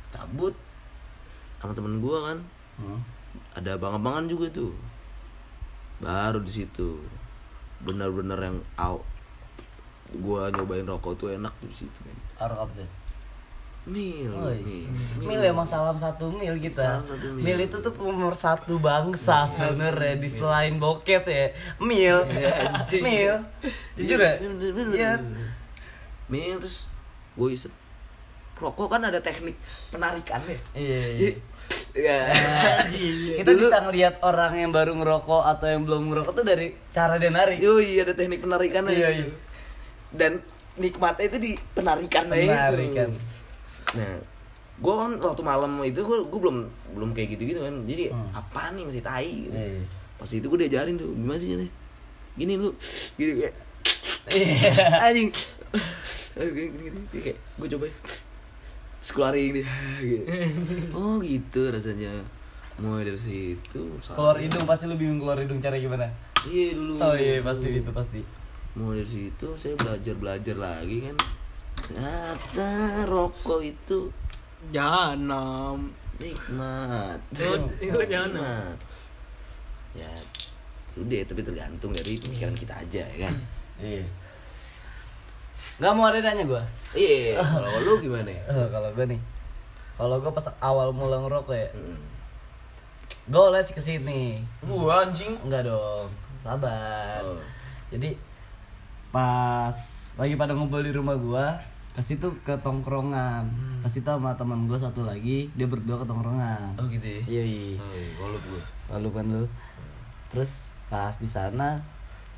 cabut 0.09 0.53
sama 1.57 1.71
temen 1.71 1.97
gue 1.97 2.17
kan 2.19 2.37
Hmm. 2.75 2.95
ada 3.51 3.75
abang-abangan 3.75 4.23
juga 4.25 4.47
tuh 4.49 4.71
baru 5.99 6.39
di 6.39 6.47
situ 6.49 6.95
benar-benar 7.79 8.39
yang 8.39 8.57
aw 8.75 8.99
gue 10.09 10.41
nyobain 10.51 10.83
rokok 10.83 11.13
tuh 11.15 11.29
enak 11.29 11.53
di 11.59 11.71
situ 11.71 11.99
men 12.01 12.17
Arok 12.37 12.65
apa 12.65 12.73
tuh? 12.75 12.89
mil 13.87 14.29
Oh, 14.35 14.51
mil, 14.51 14.85
Mil 15.23 15.41
emang 15.41 15.63
salam 15.63 15.95
satu 15.95 16.29
mil 16.29 16.53
kita. 16.59 16.99
Salam 16.99 17.05
satu 17.07 17.27
mil. 17.31 17.41
mil. 17.41 17.59
itu 17.59 17.77
tuh 17.79 17.93
nomor 17.95 18.35
satu 18.35 18.77
bangsa 18.77 19.47
sebenarnya 19.47 20.19
di 20.19 20.29
selain 20.29 20.77
boket 20.77 21.23
ya. 21.25 21.49
Mil. 21.79 22.21
anjing. 22.21 23.01
mil. 23.01 23.35
Jujur 23.95 24.19
ya? 24.19 24.33
Bener, 24.37 24.93
Iya. 24.93 25.11
mil 26.27 26.59
terus 26.59 26.85
gue 27.33 27.49
isep 27.49 27.71
rokok 28.59 28.91
kan 28.91 29.01
ada 29.01 29.23
teknik 29.23 29.55
penarikannya 29.89 30.59
Iya. 30.75 31.01
iya. 31.15 31.31
Ya 31.91 32.19
Kita 33.37 33.51
bisa 33.51 33.77
ngelihat 33.81 34.21
orang 34.21 34.53
yang 34.55 34.71
baru 34.71 34.93
ngerokok 34.93 35.43
atau 35.47 35.67
yang 35.67 35.83
belum 35.83 36.09
ngerokok 36.09 36.33
tuh 36.33 36.45
dari 36.45 36.73
cara 36.89 37.15
dia 37.15 37.29
narik. 37.29 37.57
Yoi, 37.57 37.97
ada 37.97 38.11
teknik 38.11 38.39
penarikannya 38.39 38.91
Iya, 38.91 39.07
di 39.09 39.15
situ. 39.15 39.23
iya. 39.23 39.37
Dan 40.09 40.31
nikmatnya 40.75 41.25
itu 41.25 41.37
di 41.37 41.51
penarikannya 41.71 42.35
itu. 42.35 42.49
Penarikan. 42.49 43.09
Nah, 43.91 44.15
gue 44.77 44.93
kan 44.95 45.11
waktu 45.19 45.41
malam 45.41 45.71
itu 45.81 45.99
gue 45.99 46.17
gue 46.23 46.39
belum 46.39 46.57
belum 46.93 47.09
kayak 47.11 47.35
gitu 47.35 47.43
gitu 47.47 47.59
kan. 47.61 47.75
Jadi 47.83 48.03
Hmm. 48.09 48.29
apa 48.31 48.61
nih 48.71 48.83
masih 48.83 49.01
tai 49.01 49.29
gitu. 49.45 49.55
Iya. 49.55 49.83
Pas 50.15 50.29
itu 50.29 50.45
gue 50.45 50.59
diajarin 50.59 50.95
tuh 50.95 51.09
gimana 51.09 51.39
sih 51.39 51.55
nih? 51.55 51.71
Gini 52.35 52.53
lu, 52.55 52.69
gini 53.13 53.31
kayak 53.39 53.55
Iya. 54.29 54.71
anjing. 55.07 55.29
Eh, 56.31 56.49
Gini 56.49 56.67
gini 56.71 56.99
gini 57.05 57.19
Kayak 57.19 57.37
gue 57.55 57.67
coba 57.69 57.85
Terus 58.99 59.11
keluarin 59.11 59.55
dia 59.55 59.67
gitu. 59.99 60.23
Oh 60.97 61.17
gitu 61.19 61.61
rasanya 61.67 62.19
Mulai 62.75 63.03
dari 63.05 63.19
situ 63.19 63.81
Keluar 64.05 64.35
hidung 64.37 64.63
pasti 64.63 64.85
lu 64.85 64.95
bingung 64.95 65.19
keluar 65.19 65.35
hidung 65.37 65.59
cara 65.59 65.75
gimana? 65.75 66.07
Iya 66.41 66.71
dulu 66.73 66.93
Oh 66.97 67.11
iya 67.13 67.39
pasti 67.39 67.67
itu 67.73 67.91
pasti. 67.91 68.21
mulai 68.71 68.99
dari 68.99 69.09
situ 69.09 69.47
saya 69.53 69.75
belajar 69.75 70.13
belajar 70.13 70.55
lagi 70.55 70.97
kan 71.01 71.15
ternyata 71.75 72.69
rokok 73.03 73.59
itu 73.61 74.07
jangan 74.69 75.75
nikmat 76.15 77.19
Oh, 77.41 77.67
itu 77.81 77.99
jangan. 78.05 78.29
nikmat 78.31 78.77
ya 79.95 80.11
udah 80.95 81.19
tapi 81.25 81.41
tergantung 81.41 81.91
dari 81.91 82.19
pemikiran 82.19 82.53
kita 82.53 82.73
aja 82.77 83.03
ya 83.05 83.17
kan 83.25 83.35
Iya. 83.79 84.03
Gak 85.79 85.91
mau 85.91 86.05
ada 86.05 86.19
nanya 86.19 86.43
gua. 86.43 86.63
iya 86.91 87.39
kalau 87.39 87.79
lu 87.79 87.93
gimana 87.99 88.27
ya 88.27 88.43
kalau 88.73 88.89
gue 88.91 89.05
nih, 89.07 89.21
kalau 89.95 90.15
gue 90.17 90.27
pas 90.29 90.47
awal 90.59 90.89
mulai 90.89 91.17
ngerokok 91.17 91.55
ya, 91.55 91.69
Hmm. 91.71 91.97
gue 93.25 93.45
les 93.49 93.69
ke 93.69 93.79
sini. 93.79 94.43
Wah 94.61 95.01
anjing 95.01 95.37
Enggak 95.39 95.65
dong, 95.65 96.09
sabar. 96.39 97.21
Oh. 97.21 97.39
Jadi 97.89 98.17
pas 99.09 99.77
lagi 100.15 100.35
pada 100.35 100.51
ngumpul 100.51 100.81
di 100.81 100.91
rumah 100.91 101.15
gua, 101.15 101.57
ke 101.91 102.01
situ 102.01 102.27
ke 102.43 102.53
tongkrongan. 102.59 103.47
Hmm. 103.47 103.79
Pas 103.79 103.89
itu 103.89 104.03
sama 104.03 104.35
teman 104.35 104.65
gua 104.65 104.77
satu 104.77 105.01
lagi, 105.01 105.49
dia 105.53 105.65
berdua 105.65 105.97
ke 105.97 106.05
tongkrongan. 106.05 106.75
oh 106.75 106.85
gitu 106.85 107.07
ya 107.07 107.21
Iya, 107.25 107.43
iya. 107.45 107.61
iya. 107.79 108.11
kalau 108.15 108.37
gue 108.37 108.61
Lalu 108.89 109.09
kan 109.11 109.25
lu. 109.27 109.45
Terus 110.29 110.51
pas 110.85 111.13
di 111.15 111.25
sana 111.25 111.77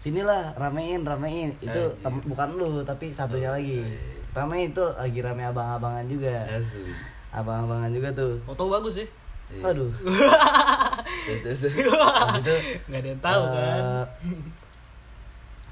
sinilah 0.02 0.58
ramein 0.58 1.06
ramein 1.06 1.54
itu 1.60 1.84
tem- 1.96 2.26
bukan 2.26 2.50
lu 2.52 2.82
tapi 2.82 3.14
satunya 3.14 3.48
Oh, 3.48 3.56
lagi 3.56 3.86
iya. 3.86 4.02
ramein 4.34 4.68
itu 4.68 4.82
lagi 4.92 5.20
rame 5.20 5.46
abang-abangan 5.46 6.06
juga 6.06 6.42
asli 6.50 6.90
abang-abangan 7.30 7.92
juga 7.92 8.10
tuh 8.12 8.34
foto 8.44 8.66
bagus 8.68 8.98
sih 8.98 9.08
Iya. 9.52 9.68
aduh 9.68 9.92
Terus, 11.22 11.44
terus, 11.44 11.60
terus. 11.68 11.92
Habis 11.92 12.40
itu 12.40 12.56
nggak 12.88 13.00
ada 13.00 13.10
yang 13.10 13.22
tahu 13.22 13.44
kan 13.46 13.84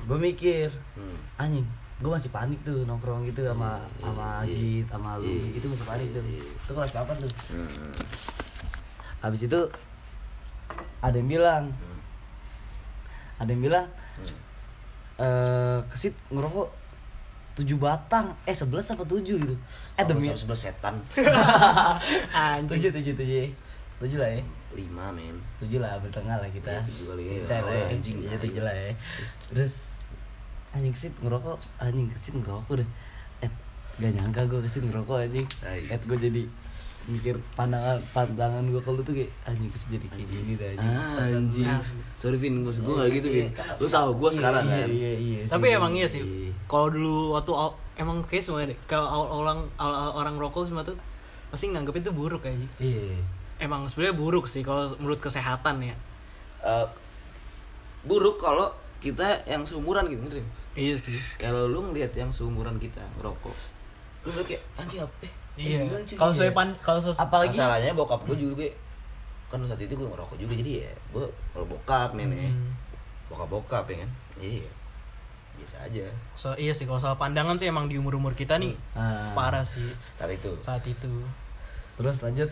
gue 0.02 0.18
mikir 0.20 0.68
Hmm. 0.94 1.18
anjing 1.38 1.66
gue 1.98 2.08
masih 2.10 2.30
panik 2.30 2.60
tuh 2.62 2.84
nongkrong 2.84 3.26
gitu 3.26 3.44
sama 3.44 3.80
Iya, 3.98 4.04
sama 4.06 4.28
iya. 4.42 4.54
Git 4.54 4.86
sama 4.88 5.10
lu 5.16 5.26
Iya, 5.26 5.44
gitu 5.54 5.66
masih 5.68 5.86
panik 5.86 6.08
tuh 6.12 6.24
iya. 6.24 6.44
itu 6.46 6.72
kelas 6.72 6.92
8 6.94 7.18
tuh 7.18 7.32
Hmm. 7.50 7.92
habis 9.20 9.42
itu 9.42 9.60
ada 11.00 11.16
yang 11.16 11.30
bilang 11.30 11.64
Hmm. 11.72 12.00
ada 13.38 13.50
yang 13.50 13.64
bilang 13.64 13.86
eh 15.20 15.80
kesit 15.92 16.16
ngerokok 16.32 16.68
tujuh 17.60 17.76
batang. 17.76 18.32
Eh 18.48 18.56
sebelas 18.56 18.88
apa 18.92 19.04
tujuh 19.04 19.36
gitu. 19.36 19.56
Eh 20.00 20.04
demi 20.08 20.32
Sama 20.32 20.40
sebelah 20.40 20.60
setan. 20.60 20.96
Tujuh 22.72 22.90
tujuh 22.96 23.14
tujuh. 23.20 23.48
Tujuh 24.00 24.18
lah 24.22 24.32
ya. 24.32 24.42
Lima 24.72 25.12
men. 25.12 25.36
Tujuh 25.60 25.84
lah 25.84 26.00
bertengah 26.00 26.40
lah 26.40 26.48
kita. 26.48 26.72
Iya, 26.72 26.82
tujuh 26.88 27.06
kali 27.12 27.24
ya. 27.28 27.60
Ya. 27.60 27.84
anjing. 27.92 28.18
iya 28.24 28.36
tujuh 28.40 28.64
lah 28.64 28.72
ya. 28.72 28.96
Terus? 29.52 30.06
Anjing 30.72 30.96
kesit 30.96 31.14
ngerokok. 31.20 31.60
Anjing 31.84 32.08
kesit 32.08 32.34
ngerokok 32.40 32.80
deh. 32.80 32.90
Eh 33.44 33.52
gak 34.00 34.12
nyangka 34.16 34.48
gue 34.48 34.64
kesit 34.64 34.88
ngerokok 34.88 35.28
anjing. 35.28 35.48
Eh 35.68 36.00
gue 36.00 36.18
jadi 36.18 36.44
mikir 37.10 37.36
pandangan 37.52 37.98
pandangan 38.10 38.62
gue 38.64 38.78
kalau 38.80 39.02
tuh 39.02 39.14
kayak 39.14 39.32
anjing 39.44 39.68
kesit 39.68 39.90
jadi 39.92 40.08
kayak 40.08 40.28
gini 40.28 40.52
deh 40.54 40.68
anjing. 40.72 40.86
Ah, 40.88 41.18
anjing. 41.20 41.68
Sorry 42.16 42.38
Vin, 42.38 42.62
gue 42.62 42.70
gue 42.72 42.94
gak 42.96 43.10
gitu 43.12 43.28
Vin. 43.28 43.50
Iya, 43.50 43.76
Lu 43.76 43.88
tahu 43.88 44.10
gue 44.16 44.30
sekarang 44.30 44.64
iya, 44.64 44.78
kan. 44.80 44.88
iya 44.88 45.12
iya 45.14 45.40
tapi 45.44 45.68
sih. 45.68 45.76
emang 45.76 45.92
iya 45.92 46.08
sih. 46.08 46.22
Kalau 46.66 46.88
dulu 46.88 47.34
waktu 47.34 47.52
aw- 47.52 47.78
emang 47.96 48.22
kayak 48.22 48.42
semuanya 48.42 48.72
deh. 48.72 48.80
Kalau 48.86 49.10
orang 49.36 49.66
orang 50.14 50.36
rokok 50.36 50.66
semua 50.66 50.82
tuh 50.82 50.96
pasti 51.50 51.68
nganggap 51.68 51.98
itu 51.98 52.10
buruk 52.10 52.46
aja 52.46 52.54
iya. 52.78 53.18
Emang 53.58 53.90
sebenarnya 53.90 54.14
buruk 54.14 54.46
sih 54.46 54.62
kalau 54.62 54.88
menurut 54.96 55.18
kesehatan 55.18 55.82
ya. 55.82 55.96
Eh, 56.62 56.86
buruk 58.02 58.38
kalau 58.38 58.70
kita 59.00 59.44
yang 59.44 59.66
seumuran 59.66 60.08
gitu 60.08 60.22
ngerti? 60.22 60.44
Iya 60.74 60.96
sih. 60.96 61.18
Kalau 61.36 61.66
lu 61.66 61.82
ngeliat 61.86 62.14
yang 62.14 62.30
seumuran 62.30 62.78
kita 62.78 63.02
ngerokok 63.16 63.56
lu 64.20 64.44
kayak 64.44 64.60
anjing 64.76 65.00
apa 65.00 65.16
eh 65.24 65.32
iya. 65.60 65.82
Anjing." 65.86 66.16
kalau 66.16 66.32
saya 66.32 66.52
pan 66.52 66.70
kalau 66.80 67.00
sesuai 67.00 67.20
apalagi 67.20 67.56
masalahnya 67.56 67.92
bokap 67.92 68.22
gue 68.24 68.38
juga 68.40 68.66
kan 69.48 69.60
saat 69.62 69.78
itu 69.78 69.92
gue 69.92 70.06
ngerokok 70.06 70.38
juga 70.38 70.54
jadi 70.56 70.72
ya 70.84 70.92
gue 71.12 71.26
kalau 71.52 71.66
bokap 71.66 72.10
nenek 72.14 72.48
Hmm. 72.48 72.72
bokap 73.28 73.50
bokap 73.50 73.86
ya 73.86 73.98
kan? 74.00 74.12
Jadi 74.36 74.62
ya 74.62 74.72
biasa 75.54 75.78
aja. 75.84 76.08
So, 76.34 76.56
iya 76.56 76.72
sih 76.72 76.88
kalau 76.88 76.98
soal 76.98 77.14
pandangan 77.14 77.54
sih 77.54 77.68
emang 77.68 77.86
di 77.86 78.00
umur 78.00 78.16
umur 78.16 78.32
kita 78.32 78.56
nih 78.56 78.74
Ah. 78.94 79.36
parah 79.36 79.62
sih. 79.62 79.84
Saat 80.16 80.32
itu. 80.32 80.56
Saat 80.60 80.82
itu. 80.84 81.12
Terus 81.94 82.24
lanjut. 82.24 82.48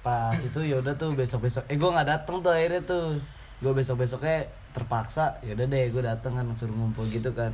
Pas 0.00 0.32
itu 0.34 0.60
yaudah 0.62 0.94
tuh 0.94 1.12
besok 1.12 1.42
besok 1.42 1.66
eh 1.66 1.74
gue 1.74 1.84
nggak 1.86 2.06
dateng 2.06 2.38
tuh 2.38 2.48
akhirnya 2.48 2.80
tuh. 2.80 3.18
Gue 3.58 3.72
besok 3.74 3.98
besoknya 3.98 4.46
terpaksa 4.70 5.36
yaudah 5.42 5.66
deh 5.66 5.90
gue 5.90 6.00
dateng 6.00 6.32
kan 6.32 6.46
suruh 6.54 6.70
ngumpul 6.70 7.02
gitu 7.04 7.34
kan. 7.34 7.50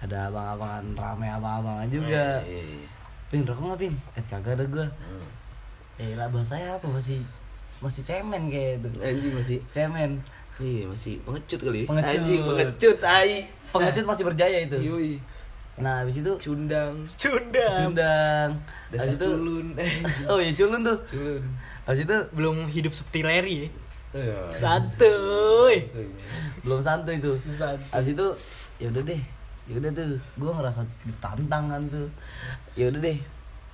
Ada 0.00 0.26
abang-abangan 0.26 0.84
rame 0.92 1.26
abang-abangan 1.30 1.86
juga. 1.86 2.42
Iya, 2.42 2.60
iya. 2.66 2.86
Pin 3.30 3.42
rokok 3.42 3.64
nggak 3.64 3.80
pin 3.80 3.94
eh 4.12 4.24
kagak 4.26 4.52
ada 4.54 4.64
gue 4.66 4.86
Hmm. 4.90 5.26
eh 5.96 6.12
lah 6.14 6.26
bahasa 6.26 6.56
saya 6.56 6.74
apa? 6.74 6.86
Masih 6.86 7.22
masih 7.78 8.02
cemen 8.02 8.48
kayak 8.48 8.80
itu. 8.80 8.88
Anjing 8.98 9.32
masih 9.32 9.58
cemen. 9.64 10.10
Iya 10.56 10.84
masih 10.86 11.22
pengecut 11.22 11.60
kali. 11.62 11.86
Pengecut. 11.86 12.12
anjing 12.12 12.40
pengecut 12.42 12.96
tai. 12.98 13.48
Pengecut 13.70 14.04
masih 14.04 14.24
berjaya 14.24 14.58
itu. 14.60 14.76
Yoi 14.76 15.14
nah 15.78 16.04
habis 16.04 16.20
itu 16.20 16.28
cundang. 16.36 16.92
Cunda 17.08 17.66
cundang. 17.72 18.48
Dasar 18.90 19.14
itu 19.14 19.24
culun. 19.24 19.66
Oh 20.28 20.36
iya 20.36 20.52
culun 20.52 20.80
tuh. 20.82 20.98
Culun. 21.06 21.40
Habis 21.86 22.04
itu 22.04 22.16
belum 22.32 22.56
hidup 22.66 22.92
seperti 22.92 23.20
Larry 23.22 23.56
ya? 23.56 23.68
Iya. 24.12 24.38
santuy. 24.52 25.76
Belum 26.60 26.76
santuy 26.78 27.16
tuh 27.16 27.38
Santuy. 27.48 27.86
habis 27.88 28.10
itu 28.10 28.26
ya 28.76 28.88
udah 28.88 29.02
deh 29.06 29.22
ya 29.70 29.78
udah 29.78 29.90
tuh 29.94 30.18
gue 30.18 30.50
ngerasa 30.50 30.82
ditantang 31.06 31.70
kan 31.70 31.82
tuh. 31.86 32.10
Ya 32.74 32.90
udah 32.90 32.98
deh 32.98 33.18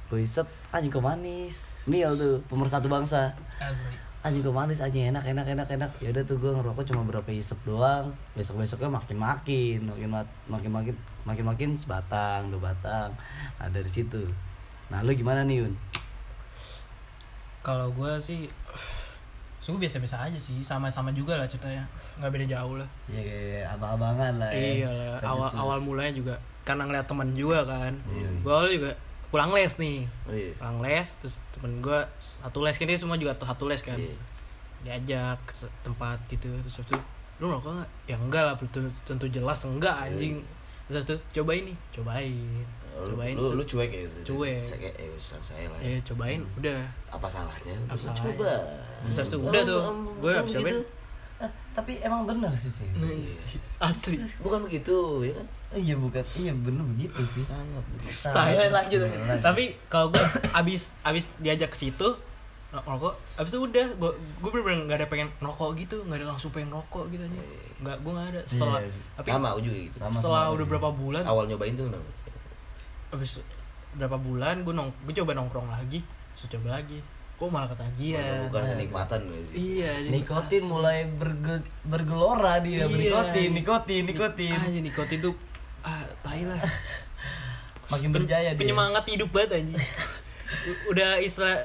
gue 0.06 0.20
isep 0.20 0.44
anjing 0.68 0.92
kok 0.92 1.00
manis. 1.00 1.72
Mil 1.88 2.12
tuh 2.14 2.44
pemersatu 2.52 2.92
bangsa. 2.92 3.32
Asli. 3.56 3.96
Anjing 4.20 4.44
kok 4.44 4.52
manis 4.52 4.84
anjing 4.84 5.08
enak 5.08 5.24
enak 5.24 5.48
enak 5.48 5.68
enak. 5.72 5.90
Ya 6.04 6.12
udah 6.12 6.22
tuh 6.28 6.36
gue 6.36 6.52
ngerokok 6.52 6.84
cuma 6.92 7.02
berapa 7.08 7.32
isep 7.32 7.56
doang. 7.64 8.12
Besok 8.36 8.60
besoknya 8.60 8.92
makin 8.92 9.16
makin 9.16 9.80
makin 9.88 10.08
makin 10.52 10.70
makin 10.70 10.94
makin 11.24 11.44
makin 11.48 11.70
sebatang 11.72 12.52
dua 12.52 12.70
batang. 12.70 13.08
Nah 13.56 13.72
dari 13.72 13.88
situ. 13.88 14.20
Nah 14.92 15.00
lu 15.00 15.16
gimana 15.16 15.42
nih 15.48 15.64
Yun? 15.64 15.72
Kalau 17.64 17.90
gue 17.90 18.12
sih 18.20 18.46
Suku 19.66 19.82
biasa-biasa 19.82 20.30
aja 20.30 20.38
sih, 20.38 20.62
sama-sama 20.62 21.10
juga 21.10 21.34
lah 21.34 21.50
ceritanya, 21.50 21.82
nggak 22.22 22.30
beda 22.30 22.46
jauh 22.46 22.78
lah. 22.78 22.86
ya 23.10 23.18
kayak 23.18 23.66
abang-abangan 23.74 24.32
lah 24.38 24.50
ya. 24.54 24.86
Iya 24.86 24.90
lah, 24.94 25.08
Lanjut 25.18 25.26
awal 25.26 25.48
terus. 25.50 25.58
awal 25.58 25.78
mulanya 25.82 26.12
juga 26.14 26.34
karena 26.62 26.82
ngeliat 26.86 27.06
teman 27.10 27.28
juga 27.34 27.58
kan. 27.66 27.92
Iya. 28.06 28.28
Gue 28.46 28.52
awal 28.54 28.70
juga 28.70 28.94
pulang 29.34 29.50
les 29.50 29.74
nih, 29.74 30.06
oh 30.30 30.34
iya 30.38 30.54
pulang 30.54 30.78
les, 30.86 31.08
terus 31.18 31.42
temen 31.50 31.82
gue 31.82 31.98
satu 32.22 32.62
les 32.62 32.78
kan 32.78 32.86
dia 32.86 32.94
semua 32.94 33.18
juga 33.18 33.34
satu 33.34 33.66
les 33.66 33.82
kan. 33.82 33.98
Iya. 33.98 34.14
Diajak 34.86 35.42
ke 35.50 35.66
tempat 35.82 36.22
gitu, 36.30 36.46
terus 36.62 36.86
itu 36.86 36.94
lu 37.42 37.50
rokok 37.50 37.74
nggak? 37.74 37.90
Ya 38.06 38.16
enggak 38.22 38.42
lah, 38.46 38.54
tentu, 38.54 38.86
tentu 39.02 39.26
jelas 39.26 39.58
enggak 39.66 39.98
anjing. 39.98 40.46
Terus 40.86 41.02
itu 41.02 41.42
cobain 41.42 41.66
nih, 41.66 41.76
cobain, 41.90 42.62
cobain. 42.98 43.34
lu, 43.34 43.46
lu 43.52 43.62
cuek 43.62 43.88
ya 43.88 44.00
gitu 44.02 44.18
Cuek. 44.26 44.60
saya 44.60 44.78
kayak 44.80 44.94
eh 44.96 45.10
usah 45.12 45.38
saya 45.38 45.66
lah 45.66 45.78
ya. 45.78 45.88
Eh 45.88 45.98
cobain, 46.02 46.40
udah. 46.54 46.80
apa 47.08 47.26
salahnya 47.26 47.76
Apa 47.84 47.96
salahnya? 47.96 48.22
coba 48.26 48.52
Terus 49.04 49.16
itu 49.22 49.36
udah 49.38 49.62
tuh, 49.62 49.80
gue 50.16 50.32
gitu. 50.32 50.56
cobain. 50.56 50.78
Tapi 51.70 51.92
emang 52.00 52.24
bener 52.24 52.48
sih 52.50 52.72
sih 52.72 52.88
Asli. 53.76 54.16
bukan 54.40 54.64
begitu 54.64 54.96
ya 55.22 55.36
kan 55.36 55.46
iya 55.74 55.92
bukan 55.94 56.24
iya 56.34 56.48
bener 56.50 56.80
begitu 56.88 57.20
sih 57.28 57.44
sangat 57.44 57.84
Style. 58.08 58.72
Lanjut 58.72 59.04
tapi 59.38 59.76
kalau 59.86 60.08
gue 60.08 60.24
abis 60.54 60.96
abis 61.02 61.28
diajak 61.36 61.68
ke 61.68 61.78
situ 61.78 62.08
ngerokok 62.72 63.12
abis 63.36 63.50
itu 63.50 63.60
udah 63.62 63.86
gue 63.94 64.10
gue 64.16 64.50
bener-bener 64.50 64.80
nggak 64.86 64.98
ada 64.98 65.06
pengen 65.06 65.28
rokok 65.38 65.76
gitu 65.76 66.00
nggak 66.02 66.18
ada 66.18 66.26
langsung 66.26 66.48
pengen 66.50 66.72
rokok 66.72 67.08
gitu 67.08 67.20
aja 67.22 67.40
nggak 67.78 67.96
gue 67.98 68.10
nggak 68.10 68.28
ada 68.30 68.40
setelah 68.44 68.78
Iya. 68.78 68.90
tapi 69.14 69.28
sama 69.28 69.48
juga 69.56 69.76
gitu 69.78 69.96
Sama. 69.96 70.12
setelah 70.14 70.42
udah 70.50 70.66
berapa 70.66 70.88
bulan 70.90 71.22
awal 71.22 71.44
nyobain 71.44 71.72
tuh 71.72 71.84
kenapa 71.86 72.08
abis 73.08 73.40
berapa 73.92 74.14
bulan 74.14 74.60
gue 74.60 74.70
nong 74.70 74.90
gue 75.02 75.14
coba 75.14 75.32
nongkrong 75.32 75.68
lagi 75.68 76.00
terus 76.32 76.52
coba 76.52 76.76
lagi. 76.76 77.00
Kok 77.36 77.52
malah 77.52 77.68
ketagihan? 77.68 78.48
Bukan 78.48 78.62
kenikmatan 78.66 79.20
gitu 79.26 79.44
sih 79.46 79.56
iya 79.76 79.92
nikotin 80.02 80.64
mulai 80.64 81.04
berge, 81.06 81.60
bergelora 81.82 82.58
dia 82.58 82.84
Iya. 82.84 82.88
nikotin 82.88 83.50
nikotin 83.52 84.02
nikotin. 84.04 84.56
Jadi 84.58 84.80
nikotin 84.82 85.18
tuh 85.20 85.34
ah 85.80 86.00
tai 86.20 86.42
lah. 86.42 86.56
Makin 87.92 88.08
berjaya 88.10 88.50
dia. 88.50 88.58
penyemangat 88.58 89.04
hidup 89.06 89.30
banget 89.30 89.60
anjing. 89.60 89.76
Udah 90.88 91.20
istilah 91.20 91.60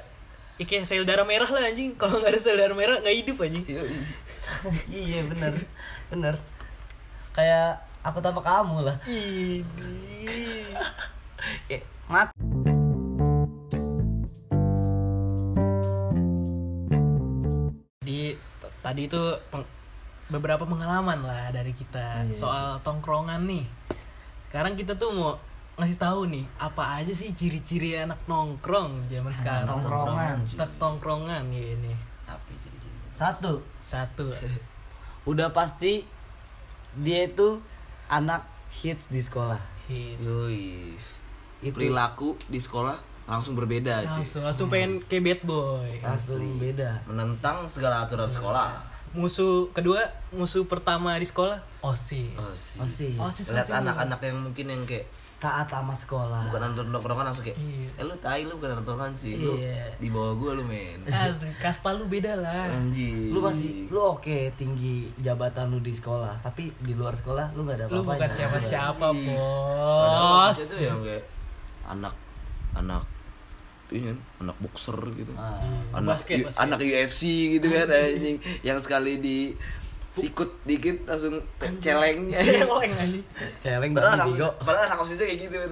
ya 0.56 0.66
kayak 0.68 0.86
sel 0.86 1.02
darah 1.02 1.24
merah 1.24 1.48
lah 1.48 1.64
anjing. 1.66 1.96
Kalau 1.96 2.20
nggak 2.20 2.32
ada 2.32 2.40
sel 2.40 2.60
darah 2.60 2.76
merah 2.76 3.00
nggak 3.00 3.16
hidup 3.18 3.40
anjing. 3.40 3.64
Iya 4.88 5.20
bener 5.32 5.56
bener. 6.08 6.36
Kayak 7.32 7.80
aku 8.04 8.20
tanpa 8.20 8.44
kamu 8.44 8.86
lah. 8.86 9.00
Ini 9.08 10.68
mat 12.08 12.30
Jadi 18.02 18.20
t- 18.36 18.74
tadi 18.82 19.02
itu 19.06 19.22
peng- 19.48 19.70
beberapa 20.28 20.64
pengalaman 20.64 21.22
lah 21.22 21.52
dari 21.52 21.72
kita 21.72 22.26
Iya. 22.26 22.36
soal 22.36 22.68
tongkrongan 22.82 23.46
nih. 23.46 23.66
Sekarang 24.48 24.74
kita 24.74 24.96
tuh 24.96 25.12
mau 25.12 25.32
ngasih 25.78 25.98
tahu 25.98 26.28
nih 26.28 26.46
apa 26.58 27.00
aja 27.00 27.12
sih 27.12 27.32
ciri-ciri 27.32 27.96
anak 27.96 28.20
nongkrong 28.26 29.08
zaman 29.08 29.32
sekarang. 29.32 29.68
tongkrongan. 29.80 30.38
Tak 30.50 30.72
tongkrongan 30.78 31.44
ya 31.50 31.66
ini. 31.74 31.94
tapi 32.24 32.56
jadi 32.56 32.88
satu 33.12 33.60
Satu. 33.78 34.24
udah 35.30 35.52
pasti 35.52 36.08
dia 36.96 37.28
itu 37.28 37.60
anak 38.08 38.48
hits 38.74 39.08
di 39.08 39.20
sekolah 39.20 39.60
Hit. 39.86 40.16
yoi 40.18 40.96
Itu. 41.62 41.72
perilaku 41.72 42.30
di 42.46 42.58
sekolah 42.58 42.98
langsung 43.24 43.54
berbeda 43.54 44.02
cuy 44.08 44.20
Langsung 44.20 44.44
langsung 44.44 44.68
pengen 44.68 45.00
kayak 45.04 45.24
bad 45.24 45.42
boy. 45.44 45.90
langsung 46.00 46.42
beda 46.58 47.06
menentang 47.06 47.64
segala 47.66 48.04
aturan 48.04 48.28
sekolah 48.28 48.90
Musuh 49.12 49.68
kedua, 49.70 50.00
musuh 50.32 50.64
pertama 50.64 51.12
di 51.14 51.24
sekolah 51.24 51.60
OSIS. 51.82 52.32
osis 52.32 52.80
Osis. 52.80 53.16
Osis 53.16 53.48
lihat 53.50 53.68
anak-anak 53.70 54.20
yang 54.22 54.40
mungkin 54.42 54.66
yang 54.68 54.84
kayak 54.84 55.04
taat 55.36 55.68
sama 55.68 55.92
sekolah 55.92 56.48
bukan 56.48 56.62
nonton 56.64 56.86
nongkrongan 56.88 57.26
langsung 57.26 57.42
kayak 57.42 57.58
Iya. 57.58 57.90
eh 57.94 58.06
lu 58.06 58.16
tai 58.16 58.46
lu 58.46 58.56
bukan 58.56 58.72
nongkrongan 58.74 59.12
sih 59.18 59.36
lu 59.36 59.58
Iya. 59.58 59.90
di 59.98 60.08
bawah 60.08 60.32
gua 60.34 60.52
lu 60.54 60.64
men 60.64 61.02
Asli, 61.04 61.50
kasta 61.58 61.92
lu 61.92 62.06
beda 62.06 62.38
lah. 62.38 62.70
anjing 62.70 63.34
lu 63.34 63.42
masih 63.42 63.90
lu 63.90 64.00
oke 64.12 64.32
tinggi 64.54 65.10
jabatan 65.18 65.68
lu 65.68 65.80
di 65.80 65.92
sekolah 65.92 66.40
tapi 66.40 66.72
di 66.78 66.94
luar 66.94 67.12
sekolah 67.12 67.52
lu 67.52 67.66
gak 67.66 67.80
ada 67.80 67.86
Lu 67.86 68.00
apa-apanya 68.00 68.16
bukan 68.16 68.32
siapa-siapa, 68.32 69.08
Padahal 69.12 70.48
bos. 70.48 70.58
tuh 70.64 70.80
yang 70.80 71.02
kayak 71.02 71.24
anak 71.86 72.16
anak 72.72 73.04
ini 73.92 74.08
kan, 74.08 74.18
anak 74.48 74.56
boxer 74.64 74.96
gitu. 75.20 75.36
Ah. 75.36 75.60
anak 75.92 76.24
Basket, 76.24 76.38
U- 76.40 76.46
basket. 76.48 76.64
anak 76.64 76.80
UFC 76.80 77.22
gitu 77.60 77.68
kan 77.68 77.88
anjing. 77.96 78.38
Yang 78.64 78.80
sekali 78.88 79.20
di 79.20 79.38
sikut 80.12 80.48
dikit 80.64 81.08
langsung 81.08 81.40
celeng. 81.84 82.32
Celeng 82.36 82.92
anjing. 82.96 83.26
celeng 83.60 83.92
padahal 83.92 84.28
banget 84.28 84.40
anak 84.40 84.56
padahal 84.64 84.86
anak 84.88 84.98
osisnya 85.04 85.26
kayak 85.28 85.40
gitu 85.48 85.56
kan 85.60 85.70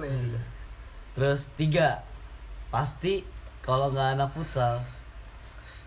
terus 1.16 1.40
tiga. 1.56 2.04
Pasti 2.70 3.24
kalau 3.64 3.90
nggak 3.90 4.20
anak 4.20 4.30
futsal 4.30 4.78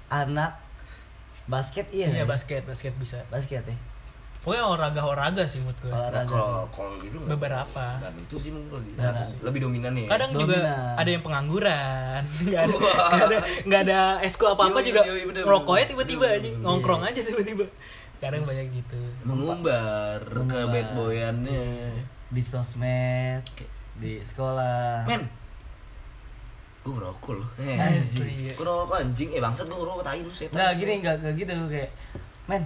anak 0.10 0.58
basket 1.46 1.86
iya. 1.94 2.10
Iya 2.10 2.26
basket, 2.26 2.66
basket 2.66 2.94
bisa. 2.98 3.22
basket 3.30 3.66
ya 3.66 3.78
Pokoknya 4.44 4.64
olahraga-olahraga 4.66 5.44
sih 5.44 5.58
menurut 5.58 5.80
gue. 5.80 5.88
Nah, 5.88 6.00
olahraga 6.04 6.28
sih. 6.30 6.52
kalau 6.52 6.68
kalau 6.68 6.94
gitu 7.00 7.16
Beberapa. 7.26 7.86
dan 7.98 8.14
itu 8.14 8.36
sih 8.38 8.52
mungkin 8.52 8.72
lebih, 8.76 8.92
Nah. 8.94 9.24
lebih 9.40 9.60
dominan 9.64 9.92
nih. 9.94 10.06
Kadang 10.06 10.32
juga 10.32 10.58
Dominan. 10.60 10.94
ada 11.00 11.10
yang 11.10 11.24
pengangguran, 11.24 12.22
nggak 12.44 12.62
ada, 12.62 12.76
nggak 12.76 13.24
ada, 13.24 13.38
nggak 13.64 13.82
ada 13.82 14.00
eskul 14.20 14.50
apa 14.50 14.64
apa 14.66 14.80
juga. 14.82 15.02
rokoknya 15.42 15.86
tiba-tiba 15.90 16.26
aja. 16.30 16.50
nongkrong 16.60 17.02
aja 17.02 17.20
tiba-tiba. 17.20 17.64
Kadang 18.20 18.44
banyak 18.44 18.68
gitu. 18.74 19.00
mengumbar 19.24 20.20
ke 20.24 20.60
bad 20.66 20.88
boyannya. 20.94 21.92
Di 22.28 22.42
sosmed 22.42 23.44
di 23.96 24.20
sekolah. 24.20 25.06
Men. 25.06 25.24
Gue 26.82 26.92
ngerokok 26.94 27.34
loh. 27.34 27.48
Eh, 27.58 27.80
Asli. 27.96 28.50
gue 28.50 28.60
ngerokok 28.60 28.96
anjing. 28.98 29.30
Eh 29.30 29.40
bangsat 29.40 29.64
gue 29.64 29.78
ngerokok 29.78 30.04
tai 30.04 30.20
lu 30.20 30.28
setan. 30.30 30.52
Nggak 30.54 30.72
gini 30.76 30.94
nggak 31.00 31.16
nggak 31.18 31.34
gitu 31.38 31.52
kayak 31.70 31.92
men 32.46 32.64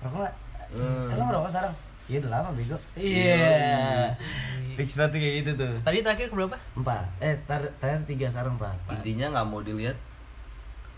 rokok 0.00 0.20
nggak 0.20 0.36
Hmm. 0.70 1.08
Emang 1.08 1.26
ngerokok 1.28 1.50
sekarang 1.50 1.74
iya 2.06 2.16
udah 2.18 2.30
lama 2.30 2.50
bego 2.52 2.76
iya 2.94 4.16
fix 4.74 4.96
banget 4.96 5.12
kayak 5.14 5.34
gitu 5.38 5.50
tuh 5.56 5.74
Tadi 5.82 5.98
terakhir 6.00 6.26
ke 6.26 6.34
berapa? 6.34 6.56
empat 6.74 7.04
eh 7.18 7.36
tar 7.44 7.60
terakhir 7.74 8.02
tiga 8.06 8.26
sekarang 8.28 8.54
empat 8.54 8.76
intinya 8.90 9.26
nggak 9.30 9.46
mau 9.46 9.60
dilihat 9.60 9.96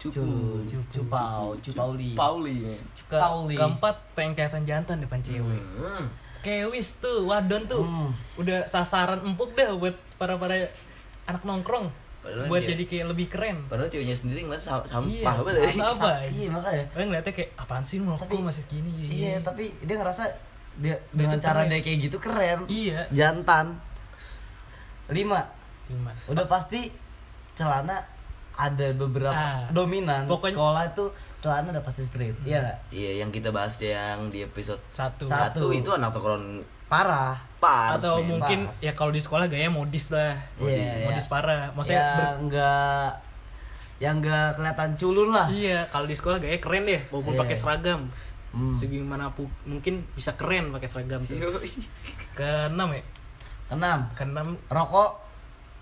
Cupu. 0.00 0.24
Cu- 0.64 0.88
Cupau, 0.90 1.52
Cupauli. 1.60 2.16
Pauli. 2.16 2.72
Ke, 3.04 3.14
Pauli. 3.14 3.52
keempat 3.52 4.00
pengen 4.14 4.32
kelihatan 4.32 4.64
jantan 4.64 4.96
depan 4.98 5.20
cewek 5.20 5.60
Hmm. 5.76 6.08
kewis 6.40 6.96
tuh 6.96 7.26
wadon 7.26 7.66
tuh 7.66 7.84
Hmm. 7.84 8.08
udah 8.34 8.64
sasaran 8.64 9.20
empuk 9.20 9.52
dah 9.52 9.76
buat 9.76 9.92
para 10.16 10.34
para 10.34 10.56
anak 11.26 11.42
nongkrong 11.42 11.92
Padahal 12.20 12.46
buat 12.46 12.60
dia- 12.60 12.70
jadi 12.70 12.84
kayak 12.84 13.06
lebih 13.08 13.26
keren 13.26 13.56
Padahal 13.64 13.88
ceweknya 13.88 14.12
sendiri 14.12 14.44
ngeliat 14.44 14.60
sa- 14.60 14.84
sampah 14.84 15.08
Iya, 15.08 15.24
banget 15.26 15.52
ya. 15.54 15.70
sampah. 15.74 16.14
Iya 16.22 16.48
makanya. 16.50 16.84
Orang 16.90 17.06
ngeliatnya 17.08 17.32
kayak 17.32 17.50
apaan 17.56 17.80
sih 17.82 17.96
lu 17.96 18.12
Tapi- 18.12 18.40
masih 18.40 18.62
segini 18.62 18.92
Iya, 19.06 19.40
tapi 19.40 19.72
dia 19.80 19.96
ngerasa 19.96 20.24
dia 20.76 20.94
Dia 20.94 20.96
dengan 21.18 21.38
cara 21.38 21.60
keren. 21.60 21.68
dia 21.68 21.80
kayak 21.80 21.98
gitu 22.02 22.16
keren. 22.18 22.58
Iya. 22.66 23.00
Jantan. 23.10 23.66
Lima. 25.08 25.40
Lima. 25.88 26.12
Udah 26.26 26.46
pasti 26.46 26.92
celana 27.52 27.98
ada 28.52 28.86
beberapa 28.92 29.34
Ah. 29.34 29.66
dominan. 29.70 30.24
Pokoknya- 30.24 30.54
Sekolah 30.54 30.84
itu 30.86 31.04
celana 31.38 31.66
udah 31.70 31.82
pasti 31.82 32.02
straight. 32.04 32.36
Iya 32.42 32.58
nggak? 32.60 32.78
Iya, 32.90 33.10
yang 33.18 33.30
kita 33.30 33.48
bahas 33.50 33.74
yang 33.76 34.28
di 34.28 34.40
episode 34.40 34.78
Satu. 34.86 35.24
Satu. 35.24 35.56
satu 35.56 35.66
itu 35.72 35.90
anak 35.90 36.12
tokron 36.12 36.60
Parah. 36.86 37.38
Atau 37.62 38.18
men. 38.18 38.28
mungkin 38.32 38.58
Pars. 38.66 38.80
ya 38.80 38.92
kalau 38.92 39.10
di 39.10 39.18
sekolah 39.18 39.46
gaya 39.46 39.68
modis 39.68 40.08
lah. 40.08 40.36
Iya. 40.56 41.04
modis 41.04 41.26
parah. 41.26 41.68
Maksudnya 41.70 42.00
ber- 42.14 42.38
enggak 42.40 43.08
yang 43.98 44.16
enggak 44.16 44.56
kelihatan 44.56 44.90
culun 44.96 45.28
lah. 45.30 45.46
Iya, 45.46 45.84
kalau 45.86 46.04
di 46.04 46.14
sekolah 46.14 46.38
gaya 46.38 46.56
keren 46.56 46.84
deh, 46.84 47.00
walaupun 47.08 47.34
Iya. 47.34 47.40
pakai 47.40 47.54
seragam. 47.54 48.00
Hmm. 48.50 48.72
Segimanapun 48.72 49.46
mungkin 49.62 50.02
bisa 50.10 50.34
keren 50.34 50.70
pakai 50.70 50.86
seragam 50.86 51.20
tuh. 51.22 51.36
Keenam 52.32 52.90
ya? 52.90 53.02
Enam. 53.70 54.08
Keenam 54.12 54.58
Rokok 54.66 55.20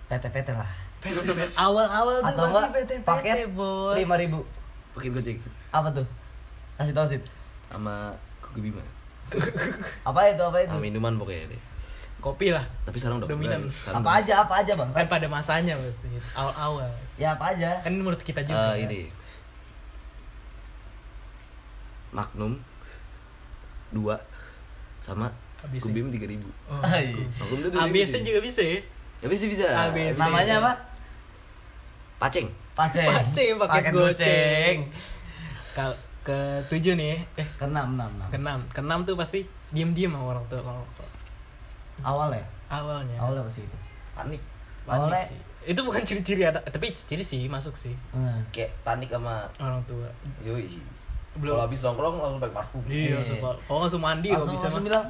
PT-PT 0.07 0.51
lah. 0.51 0.69
awal-awal 1.55 2.19
tuh 2.19 2.29
Atau 2.29 2.45
pasti 2.51 2.69
PT-PT, 2.77 3.07
paket 3.07 3.37
bos. 3.49 3.95
lima 3.95 4.17
ribu. 4.17 4.43
Pakai 4.93 5.09
gojek 5.09 5.38
Apa 5.71 5.88
tuh? 5.91 6.05
Kasih 6.75 6.91
tau 6.91 7.07
sih. 7.07 7.23
sama 7.69 8.11
Koki 8.41 8.64
Bima. 8.64 8.83
Apa 10.09 10.21
itu? 10.33 10.43
Apa 10.43 10.59
itu? 10.64 10.73
Sama 10.73 10.83
minuman 10.83 11.12
pokoknya 11.21 11.53
deh. 11.53 11.61
Kopi 12.19 12.51
lah. 12.51 12.64
Tapi 12.83 12.97
sekarang 12.99 13.23
udah 13.23 13.29
Dominan. 13.31 13.71
sekarang 13.71 14.03
Apa 14.03 14.11
aja? 14.19 14.33
Apa 14.43 14.55
aja 14.64 14.73
bang? 14.75 14.91
Kan 14.91 15.07
pada 15.07 15.27
masanya 15.31 15.75
pasti. 15.79 16.11
Awal-awal. 16.35 16.91
Ya 17.14 17.38
apa 17.38 17.55
aja? 17.55 17.79
Kan 17.79 17.95
ini 17.95 18.03
menurut 18.03 18.23
kita 18.25 18.43
juga. 18.43 18.75
Eh, 18.75 18.88
ini. 18.88 19.01
Magnum 22.11 22.59
dua 23.95 24.19
sama 24.99 25.31
ABC. 25.62 25.88
Kubim 25.88 26.11
3000. 26.11 26.43
Oh. 26.67 26.83
Hai. 26.83 27.14
Magnum 27.38 27.59
tuh 27.71 27.79
ABC 27.79 28.25
2000. 28.25 28.29
juga 28.35 28.41
bisa 28.43 28.61
ya? 28.67 28.79
Ya 29.23 29.27
bisa 29.31 29.45
bisa. 29.47 29.67
ABC. 29.71 30.19
Namanya 30.19 30.55
apa? 30.59 30.73
Paceng. 32.19 32.51
Paceng. 32.75 33.07
Paceng, 33.07 33.55
paket 33.62 33.71
Paket 33.71 33.93
goceng. 33.95 34.77
Ke 36.29 36.37
tujuh 36.69 36.93
nih, 36.93 37.17
eh 37.35 37.49
Keenam, 37.57 37.97
enam, 37.97 38.11
enam. 38.12 38.29
keenam, 38.29 38.61
keenam 38.69 39.01
tuh 39.03 39.14
pasti 39.14 39.41
diem-diem 39.71 40.11
sama 40.11 40.29
orang 40.31 40.45
tua 40.47 40.61
kalau 40.61 40.85
Awal 41.99 42.31
ya? 42.33 42.45
awalnya. 42.69 43.17
Awalnya 43.17 43.43
pasti 43.43 43.61
itu. 43.62 43.77
Panik. 44.12 44.43
Panik 44.85 45.09
awalnya- 45.09 45.25
sih. 45.25 45.41
Itu 45.64 45.81
bukan 45.83 46.01
ciri-ciri 46.01 46.45
anak, 46.45 46.62
tapi 46.67 46.93
ciri 46.93 47.21
sih 47.21 47.45
masuk 47.47 47.75
sih 47.75 47.93
Hmm. 48.11 48.45
Kayak 48.49 48.77
panik 48.83 49.09
sama 49.09 49.49
orang 49.59 49.81
tua. 49.83 50.07
yoi. 50.41 50.69
Belum. 51.35 51.55
Kalau 51.55 51.64
habis 51.64 51.81
nongkrong 51.81 52.17
langsung 52.19 52.41
pakai 52.41 52.55
parfum. 52.55 52.83
Iya, 52.85 52.95
Iya. 52.95 53.14
langsung 53.17 53.38
kalau 53.41 53.79
langsung 53.81 54.03
mandi 54.03 54.29
langsung, 54.29 54.53
bisa 54.53 54.67
langsung 54.67 54.85
bilang, 54.85 55.07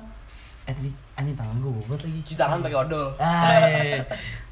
eh 0.65 0.73
tadi 0.73 0.91
anjing 1.15 1.35
tangan 1.35 1.57
gue 1.59 1.73
bobot 1.73 1.99
lagi. 1.99 2.19
Cuci 2.21 2.35
tangan 2.37 2.59
pakai 2.61 2.79
odol. 2.79 3.07
Ah, 3.19 3.49
iya. 3.67 4.03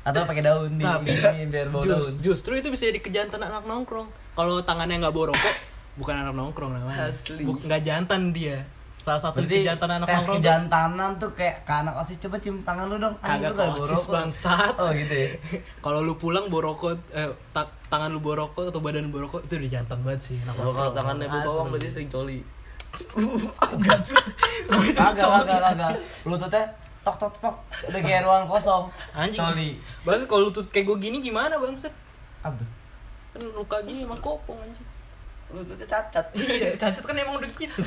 Atau 0.03 0.23
pakai 0.25 0.41
daun 0.41 0.71
nih, 0.73 0.85
Tapi 0.85 1.11
biar 1.47 1.67
bau 1.69 1.81
daun. 1.81 2.15
justru 2.19 2.55
itu 2.55 2.69
bisa 2.69 2.87
jadi 2.87 2.99
kejantan 2.99 3.41
anak 3.41 3.65
nongkrong. 3.65 4.07
Kalau 4.33 4.61
tangannya 4.61 4.99
nggak 4.99 5.11
bawa 5.11 5.31
rokok, 5.31 5.55
bukan 5.97 6.15
anak 6.17 6.33
nongkrong 6.33 6.73
namanya. 6.73 7.09
Asli. 7.09 7.43
Buk- 7.43 7.61
nggak 7.61 7.83
jantan 7.83 8.31
dia. 8.31 8.65
Salah 8.99 9.23
satu 9.23 9.39
Berarti 9.39 9.63
kejantan 9.63 9.91
anak 9.93 10.07
tes 10.07 10.15
nongkrong 10.17 10.37
kejantanan 10.37 11.11
tuh 11.17 11.31
kayak 11.33 11.63
ke 11.63 11.73
anak 11.73 11.95
osis 11.97 12.19
coba 12.19 12.37
cium 12.37 12.59
tangan 12.61 12.85
lu 12.85 12.97
dong. 12.97 13.15
Kagak 13.21 13.51
lu 13.51 13.55
nggak 13.55 13.71
bawa 13.71 13.87
osis, 13.87 14.05
bangsat. 14.07 14.75
Oh 14.77 14.91
gitu 14.91 15.15
ya. 15.15 15.29
kalau 15.85 16.01
lu 16.01 16.15
pulang 16.15 16.47
bawa 16.47 16.63
rokok 16.67 16.93
eh, 17.11 17.31
ta- 17.51 17.71
tangan 17.87 18.11
lu 18.11 18.19
bawa 18.19 18.45
rokok 18.45 18.69
atau 18.69 18.81
badan 18.81 19.09
bawa 19.09 19.27
rokok 19.27 19.41
itu 19.43 19.57
udah 19.57 19.71
jantan 19.73 19.99
banget 20.01 20.21
sih 20.25 20.37
anak 20.41 20.55
Kalau 20.57 20.91
tangannya 20.91 21.27
bau 21.27 21.41
bawang 21.41 21.69
berarti 21.71 21.89
sering 21.89 22.11
coli. 22.11 22.39
Kagak, 23.57 24.01
kagak, 25.15 25.61
kagak. 25.63 25.93
Lututnya 26.25 26.65
tok 27.03 27.17
tok 27.17 27.35
tok 27.39 27.57
udah 27.87 28.01
kayak 28.01 28.25
ruang 28.25 28.45
kosong. 28.47 28.91
anjing 29.13 29.39
Coli. 29.39 29.71
bang 30.03 30.27
kalau 30.27 30.51
lutut 30.51 30.67
kayak 30.67 30.91
gue 30.91 30.99
gini 30.99 31.21
gimana 31.21 31.55
bangset 31.55 31.95
Apa 32.41 32.57
tuh? 32.57 32.67
kan 33.31 33.41
luka 33.53 33.77
gini 33.85 34.03
emang 34.03 34.19
kopong 34.19 34.59
anjing 34.59 34.83
Lututnya 35.57 35.88
cacat. 35.88 36.25
iya 36.37 36.77
cacat 36.77 37.01
kan 37.01 37.16
emang 37.16 37.35
udah 37.35 37.49
gitu 37.49 37.81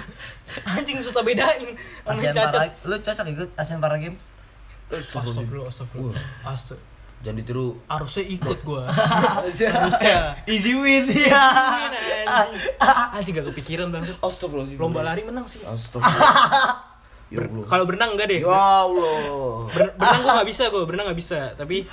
anjing 0.65 0.97
susah 0.99 1.21
bedain 1.21 1.77
Asian 2.03 2.33
cacat 2.33 2.49
Para, 2.51 2.81
lu 2.83 2.95
cocok 2.97 3.25
ikut 3.29 3.49
Asian 3.53 3.77
Para 3.77 3.95
Games? 3.95 4.33
Astagfirullah, 4.89 5.69
astagfirullah. 5.69 6.17
Astag- 6.43 6.81
Jangan 7.19 7.35
ditiru. 7.37 7.75
Harusnya 7.85 8.23
ikut 8.25 8.63
gua. 8.63 8.87
Harusnya. 8.87 10.39
Easy 10.47 10.71
win 10.73 11.03
ya. 11.05 11.43
anjing. 12.25 12.63
Anjing 13.13 13.33
gak 13.35 13.47
kepikiran 13.51 13.91
bang. 13.91 14.07
Astagfirullahaladzim. 14.17 14.79
Lomba 14.79 15.03
lari 15.03 15.21
menang 15.21 15.43
sih. 15.43 15.59
Astagfirullah. 15.61 16.87
Ya 17.29 17.45
Ber-. 17.45 17.67
Kalau 17.67 17.85
berenang 17.85 18.17
enggak 18.17 18.25
deh. 18.25 18.41
Ya 18.41 18.49
Allah. 18.49 19.67
Ber- 19.69 19.93
berenang 19.93 20.21
gua 20.23 20.33
gak 20.41 20.49
bisa 20.49 20.63
gua, 20.71 20.87
berenang 20.87 21.05
gak 21.11 21.19
bisa. 21.19 21.39
Tapi 21.53 21.85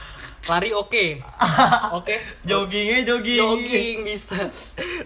lari 0.46 0.70
oke. 0.70 1.04
Oke. 1.98 2.14
Joggingnya 2.46 3.02
jogging. 3.02 3.38
Jogging 3.38 3.96
bisa. 4.06 4.38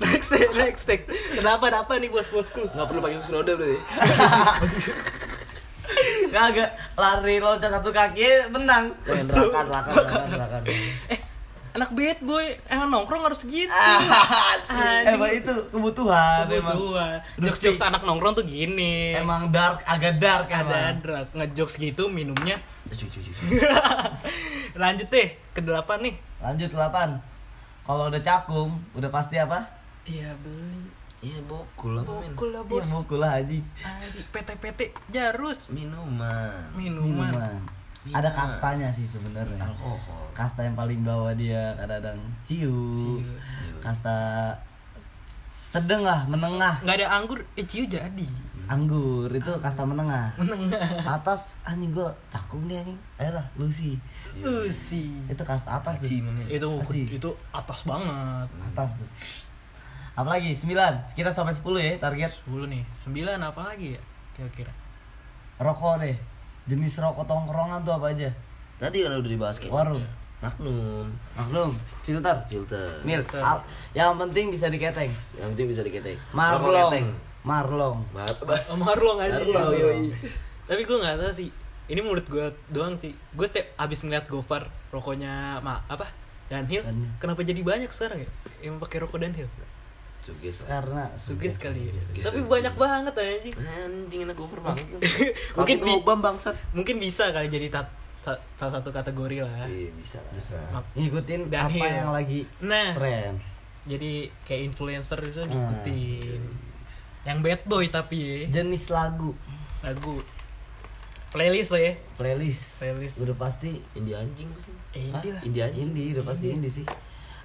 Next 0.00 0.29
next 0.37 0.57
next. 0.57 0.85
next. 0.88 1.07
Kenapa 1.37 1.72
ada 1.72 1.85
apa 1.85 1.96
nih 1.96 2.12
bos-bosku? 2.12 2.68
Nggak 2.72 2.87
perlu 2.88 3.00
pakai 3.00 3.16
kursi 3.20 3.33
roda 3.33 3.53
berarti. 3.57 3.79
Kagak 6.31 6.70
lari 6.94 7.37
loncat 7.42 7.70
satu 7.72 7.90
kaki 7.90 8.53
menang. 8.55 8.94
Rakan, 9.05 9.66
rakan, 9.66 9.92
rakan, 9.98 10.38
rakan. 10.38 10.62
Eh, 11.11 11.19
anak 11.72 11.90
bad 11.90 12.18
boy 12.20 12.46
emang 12.66 12.88
nongkrong 12.88 13.22
harus 13.22 13.40
gitu. 13.42 13.70
Eh, 14.70 15.12
Emang 15.12 15.30
itu 15.30 15.50
kebutuhan. 15.68 16.46
emang. 16.46 16.72
Kebutuhan. 16.72 17.16
Udah 17.37 17.46
Jokes-jokes 17.46 17.76
fix. 17.76 17.87
anak 17.87 18.02
nongkrong 18.02 18.35
tuh 18.35 18.44
gini. 18.44 19.12
Emang 19.12 19.48
dark, 19.48 19.83
agak 19.85 20.16
dark 20.16 20.46
ada 20.46 20.94
drag 20.94 21.26
ngejokes 21.33 21.74
gitu 21.76 22.06
minumnya 22.06 22.59
cuy. 22.87 23.06
lanjut 24.76 25.09
deh 25.09 25.28
ke 25.50 25.61
delapan 25.61 25.98
nih 26.00 26.14
Lanjut 26.40 26.70
8 26.70 27.20
Kalau 27.83 28.04
udah 28.09 28.18
cakung, 28.20 28.83
udah 28.92 29.11
pasti 29.11 29.37
apa? 29.37 29.62
iya 30.02 30.33
beli 30.37 30.90
Iya 31.20 31.38
bokul 31.44 32.00
lah 32.00 32.02
bokul 32.02 32.48
lah 32.50 32.62
Iya 32.62 32.70
bos 32.72 32.87
buku 32.88 33.14
lah 33.14 33.30
Haji 33.37 33.61
Anjing, 33.78 34.26
PT-PT 34.33 34.80
jarus 35.09 35.68
Minuman. 35.68 36.72
minuman, 36.72 37.30
Minuman 37.30 37.61
Ada 38.08 38.32
kastanya 38.32 38.88
sih 38.88 39.04
sebenarnya. 39.04 39.60
Alkohol. 39.60 40.32
Kasta 40.32 40.64
yang 40.64 40.72
paling 40.72 41.04
bawah 41.04 41.36
dia 41.36 41.76
kadang-kadang. 41.76 42.16
Ciu, 42.48 42.96
Ciu. 42.96 43.20
Kasta 43.84 44.16
sedang 45.52 46.08
lah, 46.08 46.24
menengah. 46.24 46.80
Nggak 46.80 46.96
ada 47.04 47.08
anggur 47.12 47.44
eh 47.52 47.66
ciu 47.68 47.84
jadi. 47.84 48.28
Anggur, 48.70 49.28
itu 49.34 49.50
kasta 49.60 49.84
menengah. 49.84 50.32
Menengah. 50.40 51.04
Atas, 51.20 51.58
anjing 51.66 51.92
gua 51.92 52.08
cakung 52.32 52.64
nih 52.64 52.80
anjing. 52.80 52.98
Ayolah, 53.20 53.44
Lucy. 53.58 53.98
Usi 54.40 55.10
Itu 55.26 55.42
kasta 55.42 55.82
atas 55.82 55.98
Aci, 55.98 56.22
tuh. 56.22 56.46
itu 56.46 56.68
Asik. 56.80 57.08
itu 57.20 57.30
atas 57.52 57.82
banget. 57.82 58.48
Atas 58.72 58.94
tuh. 58.94 59.08
Apalagi? 60.14 60.54
9 60.54 60.70
Kita 61.12 61.34
sampai 61.34 61.50
10 61.52 61.66
ya 61.82 61.92
target. 61.98 62.30
10 62.46 62.70
nih. 62.70 62.82
9 62.94 63.42
apa 63.42 63.60
lagi 63.60 63.98
ya 63.98 64.02
kira-kira? 64.32 64.72
Rokok 65.60 66.00
deh 66.00 66.16
Jenis 66.70 66.94
rokok 66.96 67.26
tongkrongan 67.26 67.83
tuh 67.83 67.98
apa 67.98 68.14
aja? 68.14 68.30
Tadi 68.78 69.02
kan 69.02 69.11
udah 69.12 69.26
dibahas 69.26 69.59
kayak 69.59 69.74
Warung. 69.74 70.06
Magnum, 70.40 71.04
Maklum. 71.37 71.76
Filter. 72.00 72.33
Filter. 72.48 72.88
Filter. 73.04 73.42
Al- 73.44 73.61
Yang 73.92 74.12
penting 74.16 74.44
bisa 74.48 74.72
diketeng. 74.72 75.12
Yang 75.37 75.48
penting 75.52 75.66
bisa 75.68 75.83
diketek. 75.85 76.16
Rokok 76.16 76.33
Marlong. 76.33 77.06
Marlong. 77.44 77.96
Bas. 78.14 78.64
sama 78.64 78.94
Marlong 78.94 79.18
aja. 79.20 79.37
Marlong, 79.37 79.76
yoi. 79.76 80.09
tapi 80.64 80.87
gue 80.87 80.96
nggak 80.96 81.16
tahu 81.20 81.33
sih. 81.35 81.48
Ini 81.90 82.00
menurut 82.00 82.24
gue 82.24 82.46
doang 82.70 82.96
sih. 82.96 83.12
Gue 83.35 83.44
setiap 83.44 83.68
abis 83.76 84.00
ngeliat 84.00 84.30
Gofar 84.30 84.70
rokoknya 84.88 85.61
ma 85.61 85.83
apa? 85.90 86.09
Dunhill 86.48 86.83
Dunhill. 86.83 87.11
kenapa 87.20 87.44
jadi 87.44 87.61
banyak 87.61 87.90
sekarang 87.92 88.24
ya? 88.24 88.30
Yang 88.62 88.80
pakai 88.80 88.98
rokok 89.04 89.18
Dunhill 89.20 89.50
Suges. 90.22 90.56
Karena 90.62 91.09
suges 91.14 91.56
kali 91.56 91.87
ya 91.87 91.92
suges, 91.94 92.22
tapi 92.22 92.38
suges. 92.38 92.50
banyak 92.50 92.74
banget 92.74 93.14
anjing 93.14 93.54
Anjing 93.56 94.20
enak 94.22 94.37
over 94.37 94.59
banget. 94.59 94.85
Mungkin 95.54 95.76
lubang 95.88 96.20
bangsat. 96.20 96.54
mungkin 96.70 96.96
bisa 96.96 97.28
kali 97.30 97.46
jadi 97.46 97.68
tat- 97.68 97.88
sa- 98.20 98.37
salah 98.54 98.78
satu 98.78 98.90
kategori 98.90 99.40
lah 99.40 99.64
Iya 99.64 99.88
bisa 99.92 100.20
lah. 100.20 100.33
Bisa 100.35 100.56
Ngikutin 100.92 101.40
Dan 101.46 101.61
apa 101.62 101.72
Hill. 101.72 101.88
yang 101.96 102.11
lagi 102.11 102.40
nah 102.61 102.92
tren 102.92 103.40
jadi 103.83 104.12
kayak 104.44 104.62
influencer 104.66 105.18
itu 105.22 105.40
Ah. 105.40 105.48
diikutin 105.48 106.42
yang 107.22 107.40
bad 107.40 107.64
boy 107.64 107.85
tapi 107.87 108.16
ya. 108.44 108.61
Jenis 108.61 108.88
lagu 108.88 109.33
lagu 109.80 110.20
playlist 111.28 111.70
lah 111.70 111.83
ya 111.83 111.92
Playlist 112.14 112.62
Playlist. 112.78 113.16
Udah 113.18 113.33
pasti 113.35 113.80
Indie 113.94 114.12
anjing. 114.14 114.52
eh, 114.92 115.09
ini 115.09 115.28
lah 115.30 115.40
Indie 115.40 115.62
anjing. 115.62 115.85
Indie 115.87 116.12
udah 116.12 116.24
pasti 116.26 116.46
indie 116.50 116.68
sih 116.70 116.85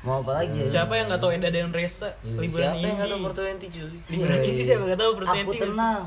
Mau 0.06 0.22
apa 0.22 0.32
lagi 0.38 0.56
ya? 0.56 0.66
Siapa 0.70 0.94
yang 0.94 1.10
nggak 1.10 1.18
tahu 1.18 1.32
Enda 1.34 1.50
dan 1.50 1.74
Resa 1.74 2.14
liburan 2.24 2.48
Siapa 2.48 2.78
yang 2.78 2.86
ini? 2.86 2.94
nggak 2.96 3.10
tahu 3.10 3.20
Portwenty 3.26 3.68
cuy? 3.68 3.94
Liburan 4.08 4.38
Iya, 4.38 4.48
ini 4.48 4.62
siapa 4.62 4.84
nggak 4.86 5.00
tahu 5.02 5.12
Portwenty? 5.18 5.42
Aku 5.44 5.54
tenang. 5.58 6.04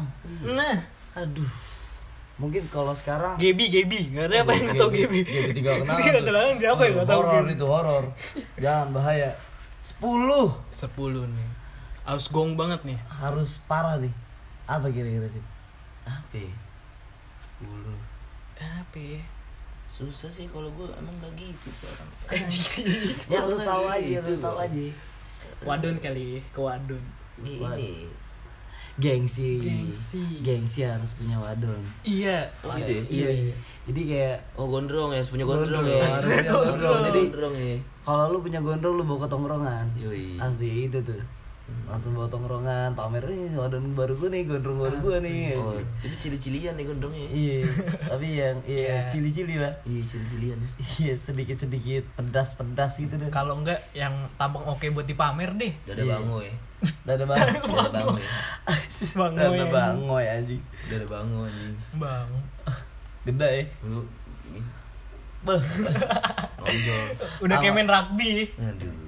Nah, 0.49 0.77
Aduh. 1.13 1.51
Mungkin 2.39 2.63
kalau 2.71 2.95
sekarang 2.95 3.35
Gebi 3.35 3.67
Gebi, 3.67 4.15
nggak 4.15 4.31
ada 4.31 4.47
apa 4.47 4.51
yang 4.55 4.65
nggak 4.71 4.79
tahu 4.79 4.91
Gebi. 4.95 5.21
Gebi 5.27 5.51
tiga 5.59 5.71
kenal. 5.83 5.97
Tiga 5.99 6.21
kenal, 6.23 6.43
siapa 6.55 6.83
yang 6.87 6.95
nggak 6.95 7.09
tahu 7.11 7.21
Horor 7.21 7.47
itu 7.51 7.67
horor. 7.67 8.05
Jangan 8.57 8.89
bahaya. 8.95 9.31
10 9.83 9.99
Sepuluh 10.71 11.27
nih. 11.27 11.49
Harus 12.07 12.31
gong 12.31 12.55
banget 12.55 12.87
nih. 12.87 12.99
harus 13.11 13.59
parah 13.67 13.99
nih. 13.99 14.15
Apa 14.65 14.87
kira-kira 14.89 15.27
sih? 15.27 15.43
Apa? 16.07 16.39
ya? 16.39 16.55
Sepuluh. 17.43 17.99
Apa 18.55 18.97
ya? 18.97 19.23
Susah 19.99 20.31
sih 20.31 20.47
kalau 20.47 20.71
gue 20.71 20.87
emang 20.95 21.11
gak 21.19 21.35
gitu 21.35 21.69
sekarang. 21.73 22.09
Ya 23.33 23.43
lu 23.43 23.59
tahu 23.59 23.85
aja, 23.85 24.19
Gitu, 24.23 24.31
lu 24.31 24.41
tahu 24.41 24.57
aja. 24.57 24.85
Wadon 25.61 25.97
kali, 25.99 26.39
ke 26.49 26.61
wadon. 26.61 27.03
Gini. 27.39 28.07
Gengsi. 28.97 29.59
Gengsi. 29.59 30.23
Gengsi 30.41 30.83
harus 30.83 31.15
punya 31.15 31.35
wadon. 31.37 31.79
Iya. 32.03 32.47
Oh 32.63 32.75
gitu 32.75 32.95
ya? 32.95 33.03
Iya, 33.07 33.29
iya. 33.47 33.55
Jadi 33.87 34.01
kayak 34.07 34.37
Oh 34.55 34.67
gondrong 34.67 35.11
ya, 35.11 35.19
harus 35.19 35.31
punya 35.31 35.47
gondrong, 35.47 35.83
Gondrong, 35.83 35.87
ya. 35.87 36.03
harus 36.03 36.23
punya 36.25 36.43
Gondrong, 36.43 36.67
gondrong. 36.69 36.99
Jadi 36.99 37.07
Jadi- 37.09 37.23
gondrong 37.29 37.55
ya. 37.55 37.77
kalau 38.03 38.25
lu 38.29 38.39
punya 38.39 38.61
gondrong 38.61 38.95
lu 38.95 39.03
bawa 39.03 39.19
ke 39.23 39.29
tongkrongan. 39.29 39.87
Yoi. 39.95 40.27
Asli 40.37 40.71
itu 40.87 40.99
tuh. 41.01 41.23
Langsung 41.89 42.13
bawa 42.13 42.29
tongkrongan, 42.29 42.93
pamer 42.93 43.25
nih 43.25 43.57
wadon 43.57 43.97
baru 43.97 44.13
gue 44.17 44.29
nih, 44.29 44.45
gondrong 44.45 44.77
baru 44.77 44.97
gue 45.01 45.17
nih. 45.25 45.57
Oh, 45.57 45.73
tapi 46.01 46.17
cili-cilian 46.21 46.77
nih 46.77 46.85
gondrongnya. 46.85 47.29
Iya, 47.29 47.59
tapi 48.05 48.27
yang 48.37 48.57
iya 48.69 48.85
Iya. 48.85 48.97
cili-cili 49.09 49.57
lah. 49.57 49.73
Iya, 49.89 50.03
cili-cilian. 50.05 50.61
Iya, 50.77 51.15
sedikit-sedikit 51.17 52.05
pedas-pedas 52.13 53.01
gitu 53.01 53.17
deh. 53.17 53.33
Kalau 53.33 53.57
enggak 53.57 53.81
yang 53.93 54.13
tampang 54.37 54.69
oke 54.69 54.85
buat 54.93 55.09
dipamer 55.09 55.57
deh. 55.57 55.73
Dada 55.89 56.05
Iya. 56.05 56.13
bango 56.13 56.39
ya. 56.45 56.55
Dada 57.09 57.25
bang. 57.25 57.41
Dada 57.41 57.91
bango 57.91 58.17
ya. 58.21 58.31
Sis 58.87 59.17
bang 59.17 59.33
Dada 59.33 59.65
bangoy 59.67 60.25
anjing. 60.29 60.63
Dada 60.93 61.07
bango 61.09 61.49
anjing. 61.49 61.77
Bang. 61.97 62.29
Gede 63.25 63.49
ya. 63.49 63.65
Beh. 65.39 65.63
nonjol. 66.63 67.05
Udah 67.49 67.57
main 67.65 67.89
rugby. 67.89 68.53
Aduh. 68.61 69.08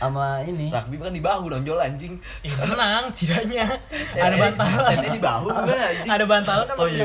Sama 0.00 0.42
ini. 0.44 0.68
Rugby 0.68 0.96
kan 1.00 1.12
di 1.14 1.22
bahu 1.22 1.50
nonjol 1.50 1.78
anjing. 1.80 2.14
Eh, 2.44 2.52
menang 2.52 3.08
ciranya. 3.10 3.66
Ada 4.14 4.36
bantalan. 4.36 4.90
Tetenya 4.92 5.10
di 5.12 5.22
bahu 5.22 5.46
kan 5.50 5.78
anjing. 5.78 6.10
Ada 6.10 6.24
bantalan 6.28 6.64
kan 6.68 6.76
Oh 6.78 6.88
iya. 6.88 7.04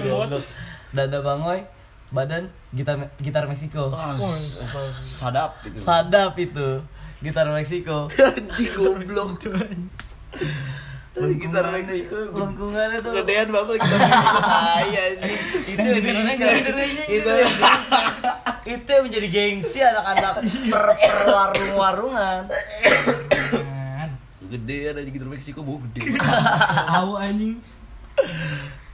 Dada 0.89 1.21
bangoy, 1.21 1.61
badan 2.09 2.49
gitar 2.73 2.97
gitar 3.21 3.45
Meksiko. 3.45 3.93
Ah, 3.93 4.17
sadap 5.01 5.61
itu. 5.65 5.77
Sadap 5.77 6.33
itu. 6.41 6.81
Gitar 7.21 7.45
Meksiko. 7.51 8.09
Anjing 8.37 8.71
goblok. 8.73 9.37
Gitar. 11.19 11.65
Lengkungannya 11.69 12.97
tuh. 12.99 13.11
Kegedean 13.11 13.47
bangsa 13.51 13.73
kita. 13.75 13.95
Tai 14.49 14.87
anjing. 14.87 15.39
itu 15.69 15.83
itu 17.09 17.31
itu 18.69 18.85
yang 18.85 19.03
menjadi 19.03 19.27
gengsi 19.27 19.79
anak-anak 19.81 20.33
per, 20.71 20.83
per 20.93 21.17
warung 21.25 21.71
warungan 21.73 22.41
Gedean 24.45 24.97
aja 24.97 25.05
gitar 25.05 25.29
Meksiko 25.29 25.61
bau 25.61 25.77
gede. 25.79 26.09
Tahu 26.89 27.11
anjing. 27.17 27.61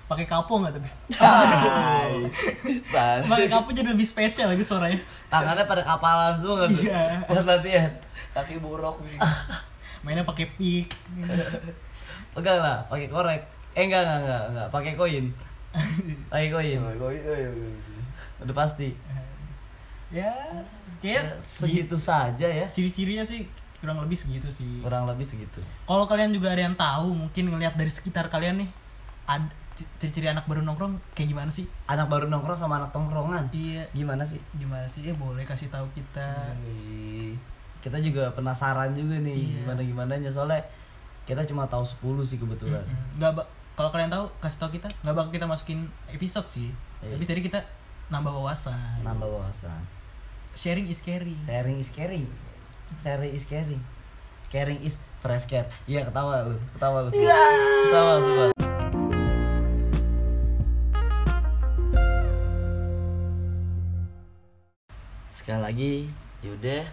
Pakai 0.06 0.28
kapo 0.28 0.60
nggak 0.60 0.76
tapi? 0.76 0.90
Pakai 2.92 3.48
kapo 3.48 3.72
jadi 3.72 3.90
lebih 3.90 4.04
spesial 4.04 4.52
lagi 4.52 4.62
suaranya. 4.62 5.00
tangannya 5.28 5.64
pada 5.64 5.82
kapalan 5.82 6.36
semua 6.38 6.68
kan 6.68 6.70
tuh 6.70 6.84
Iya. 6.84 7.24
buat 7.26 7.46
latihan 7.48 7.92
Kaki 8.32 8.60
borok. 8.60 9.00
Mainnya 10.04 10.28
pakai 10.28 10.52
pick. 10.54 10.92
Enggak 12.36 12.58
lah 12.60 12.78
pakai 12.86 13.08
korek. 13.08 13.42
Eh 13.74 13.88
enggak 13.88 14.02
enggak 14.04 14.20
enggak 14.22 14.44
enggak. 14.52 14.68
Pakai 14.70 14.94
koin. 14.94 15.26
Pakai 16.32 16.50
koin. 16.52 16.80
Udah 18.40 18.56
pasti. 18.56 18.96
Ya, 20.14 20.32
kayak 21.02 21.42
segitu 21.42 21.98
saja 21.98 22.48
ya. 22.48 22.70
Ciri-cirinya 22.70 23.26
sih 23.26 23.44
kurang 23.82 24.00
lebih 24.00 24.16
segitu 24.16 24.48
sih. 24.48 24.80
kurang 24.80 25.06
lebih 25.06 25.28
segitu. 25.28 25.60
Kalau 25.84 26.08
kalian 26.08 26.32
juga 26.32 26.56
ada 26.56 26.64
yang 26.64 26.74
tahu, 26.74 27.12
mungkin 27.12 27.52
ngelihat 27.52 27.76
dari 27.76 27.92
sekitar 27.92 28.32
kalian 28.32 28.64
nih, 28.64 28.70
ada 29.28 29.46
ciri-ciri 30.00 30.32
anak 30.32 30.48
baru 30.48 30.64
nongkrong 30.64 30.98
kayak 31.12 31.36
gimana 31.36 31.52
sih? 31.52 31.68
anak 31.86 32.08
baru 32.08 32.32
nongkrong 32.32 32.56
sama 32.56 32.80
anak 32.80 32.96
tongkrongan? 32.96 33.52
Iya, 33.52 33.84
gimana 33.92 34.24
sih? 34.24 34.40
Gimana 34.56 34.88
sih? 34.88 35.04
Ya 35.04 35.14
boleh 35.14 35.44
kasih 35.44 35.68
tahu 35.68 35.84
kita. 35.92 36.56
Wih, 36.64 37.36
kita 37.84 38.00
juga 38.00 38.32
penasaran 38.32 38.96
juga 38.96 39.20
nih 39.20 39.36
Iya. 39.36 39.54
gimana 39.62 39.82
gimananya 39.84 40.30
soalnya 40.32 40.64
kita 41.26 41.42
cuma 41.44 41.66
tahu 41.66 41.82
10 41.82 41.98
sih 42.24 42.38
kebetulan 42.38 42.82
Mm-mm. 42.82 43.18
Nggak 43.18 43.32
ba- 43.34 43.50
kalau 43.76 43.90
kalian 43.90 44.08
tahu 44.08 44.32
kasih 44.40 44.56
tahu 44.58 44.72
kita, 44.72 44.88
nggak 45.04 45.12
bakal 45.12 45.32
kita 45.32 45.44
masukin 45.44 45.84
episode 46.08 46.48
sih. 46.48 46.72
Iya. 47.02 47.12
Tapi 47.12 47.24
jadi 47.26 47.42
kita 47.42 47.60
nambah 48.08 48.32
wawasan. 48.32 49.02
nambah 49.02 49.26
wawasan 49.26 49.82
Sharing 50.54 50.86
is 50.86 51.02
caring. 51.02 51.36
sharing 51.36 51.76
is 51.76 51.90
caring 51.90 52.24
sharing 52.96 53.34
is 53.34 53.44
caring 53.44 53.82
caring 54.48 54.80
is 54.80 55.02
fresh 55.20 55.44
care 55.44 55.66
iya 55.84 56.06
ketawa 56.06 56.46
lu 56.46 56.56
ketawa 56.72 57.02
lu 57.02 57.10
semua 57.10 57.34
ketawa 57.84 58.14
semua 58.22 58.46
sekali 65.30 65.62
lagi 65.62 65.94
Yaudah. 66.46 66.86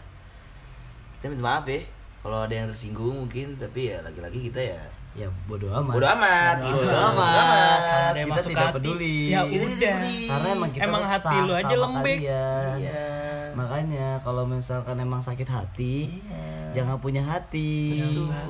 Kita 1.21 1.29
minta 1.29 1.45
maaf 1.45 1.69
ya. 1.69 1.85
Kalau 2.23 2.39
ada 2.41 2.55
yang 2.55 2.67
tersinggung 2.67 3.15
mungkin, 3.19 3.55
tapi 3.57 3.91
ya 3.91 3.99
lagi-lagi 4.01 4.39
kita 4.45 4.61
ya 4.63 4.81
ya 5.13 5.29
bodo 5.45 5.69
amat 5.69 5.93
Bodo 5.93 6.07
amat, 6.09 6.57
bodo 6.63 6.73
gitu. 6.73 6.89
amat, 6.89 7.37
Kalau 7.37 8.01
ada 8.09 8.17
yang 8.17 8.25
kita 8.25 8.33
masuk 8.39 8.49
tidak 8.49 8.65
hati, 8.65 8.77
peduli 8.79 9.17
ya 9.27 9.41
Kita 9.43 9.45
tidak 9.45 9.61
udah. 9.69 9.93
peduli. 9.93 10.25
karena 10.25 10.49
emang 10.49 10.71
kita 10.71 10.83
Emang 10.83 11.05
hati 11.05 11.37
lu 11.39 11.53
aja 11.53 11.75
lembek. 11.77 12.19
kalian. 12.19 12.77
Iya. 12.79 13.05
makanya 13.53 14.07
kalau 14.19 14.43
misalkan 14.47 14.97
emang 14.97 15.21
sakit 15.21 15.45
hati 15.45 15.97
Iya. 16.25 16.45
jangan 16.73 16.97
punya 16.97 17.21
hati 17.21 18.01
Jangan 18.25 18.49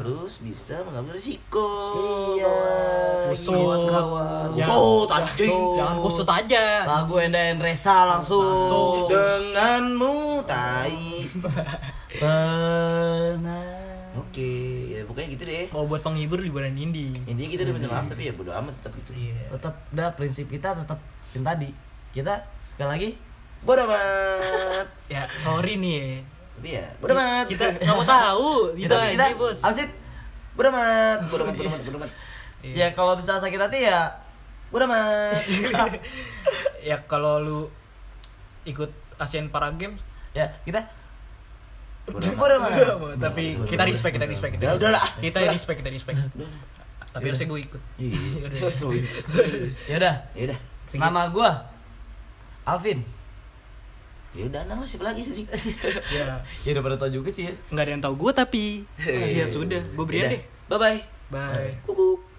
harus 0.00 0.40
bisa 0.40 0.80
mengambil 0.80 1.12
risiko. 1.12 1.68
Iya, 2.32 2.56
Kusut. 3.28 3.84
Jangan- 4.56 4.56
Kusut, 4.56 5.08
anjing. 5.12 5.60
Jangan 5.76 5.96
kusut 6.00 6.24
aja. 6.24 6.64
lagu 6.88 7.20
Endaen 7.20 7.60
Resa 7.60 8.08
langsung 8.08 9.12
Denganmu 9.12 10.40
tai. 10.48 11.28
tenang 12.20 13.44
Oke, 14.16 14.50
ya 14.90 15.04
pokoknya 15.04 15.28
gitu 15.30 15.44
deh. 15.44 15.68
Kalau 15.68 15.84
buat 15.84 16.00
penghibur 16.00 16.40
liburan 16.40 16.72
indie. 16.72 17.20
Intinya 17.28 17.46
kita 17.46 17.62
udah 17.62 17.74
minta 17.76 17.86
maaf 17.86 18.08
tapi 18.08 18.26
ya 18.26 18.32
bodo 18.32 18.50
amat 18.50 18.72
tetap 18.74 18.96
gitu. 18.96 19.12
Iya. 19.12 19.52
tetap 19.52 19.74
dah 19.92 20.08
prinsip 20.16 20.48
kita 20.48 20.72
tetap 20.74 20.96
yang 21.30 21.44
tadi 21.44 21.70
kita 22.10 22.40
sekali 22.58 22.88
lagi 22.88 23.10
Bodo 23.66 23.84
amat. 23.84 24.88
Ya, 25.06 25.28
sorry 25.36 25.76
nih. 25.76 26.24
Tapi 26.60 26.76
ya 26.76 26.84
bodo 27.00 27.16
amat. 27.16 27.46
Kita 27.48 27.64
nggak 27.72 27.88
mau 27.90 28.04
tahu. 28.04 28.76
Itu 28.76 28.84
kita 28.84 29.16
kita 29.16 29.24
aja, 29.24 29.34
Bos. 29.34 29.58
sih 29.72 29.88
bodo 30.52 30.68
amat. 30.68 31.18
Bodo 31.26 31.42
amat, 31.42 31.54
bodo 31.56 31.68
amat, 31.68 31.80
bodo 31.82 31.96
amat. 31.98 32.10
Iya. 32.60 32.74
ya 32.76 32.86
kalau 32.92 33.16
bisa 33.16 33.40
sakit 33.40 33.56
hati 33.56 33.80
ya 33.82 34.12
Bodo 34.68 34.84
amat. 34.84 35.40
ya 36.84 37.00
kalau 37.02 37.40
lu 37.40 37.58
ikut 38.62 38.92
Asian 39.16 39.48
Para 39.48 39.72
Games 39.72 40.04
ya 40.30 40.52
kita 40.62 40.84
Bodo 42.04 42.28
amat. 42.60 43.16
tapi 43.18 43.56
kita 43.64 43.82
respect 43.82 44.14
kita 44.14 44.26
respect 44.26 44.52
kita 44.52 44.62
Ya 44.62 44.68
respect. 44.68 44.84
udahlah. 44.84 45.04
kita 45.16 45.38
respect 45.48 45.78
kita 45.80 45.90
respect 45.90 46.16
tapi 47.10 47.24
harusnya 47.26 47.48
gue 47.48 47.60
ikut 47.64 47.82
Iya. 47.96 48.70
Sorry. 48.76 49.00
ya 49.88 49.96
udah 49.96 50.14
Ya 50.30 50.42
udah. 50.46 50.58
nama 50.92 51.24
gua 51.26 51.50
Alvin 52.62 53.00
Ya 54.30 54.46
udah 54.46 54.62
nang 54.64 54.78
lah 54.78 54.86
siapa 54.86 55.10
lagi 55.10 55.26
sih? 55.26 55.42
ya 56.16 56.38
ya 56.64 56.70
udah 56.70 56.82
pada 56.86 56.96
tau 56.96 57.10
juga 57.10 57.34
sih 57.34 57.50
ya 57.50 57.52
nggak 57.68 57.82
ada 57.82 57.92
yang 57.92 58.02
tahu 58.02 58.14
gue 58.16 58.32
tapi 58.32 58.64
ya 59.38 59.44
sudah 59.44 59.82
gue 59.82 60.04
beri 60.06 60.22
Yaudah. 60.22 60.32
deh 60.32 60.42
Bye 60.70 60.78
bye. 60.78 61.00
bye 61.28 61.70
Kuku. 61.82 62.29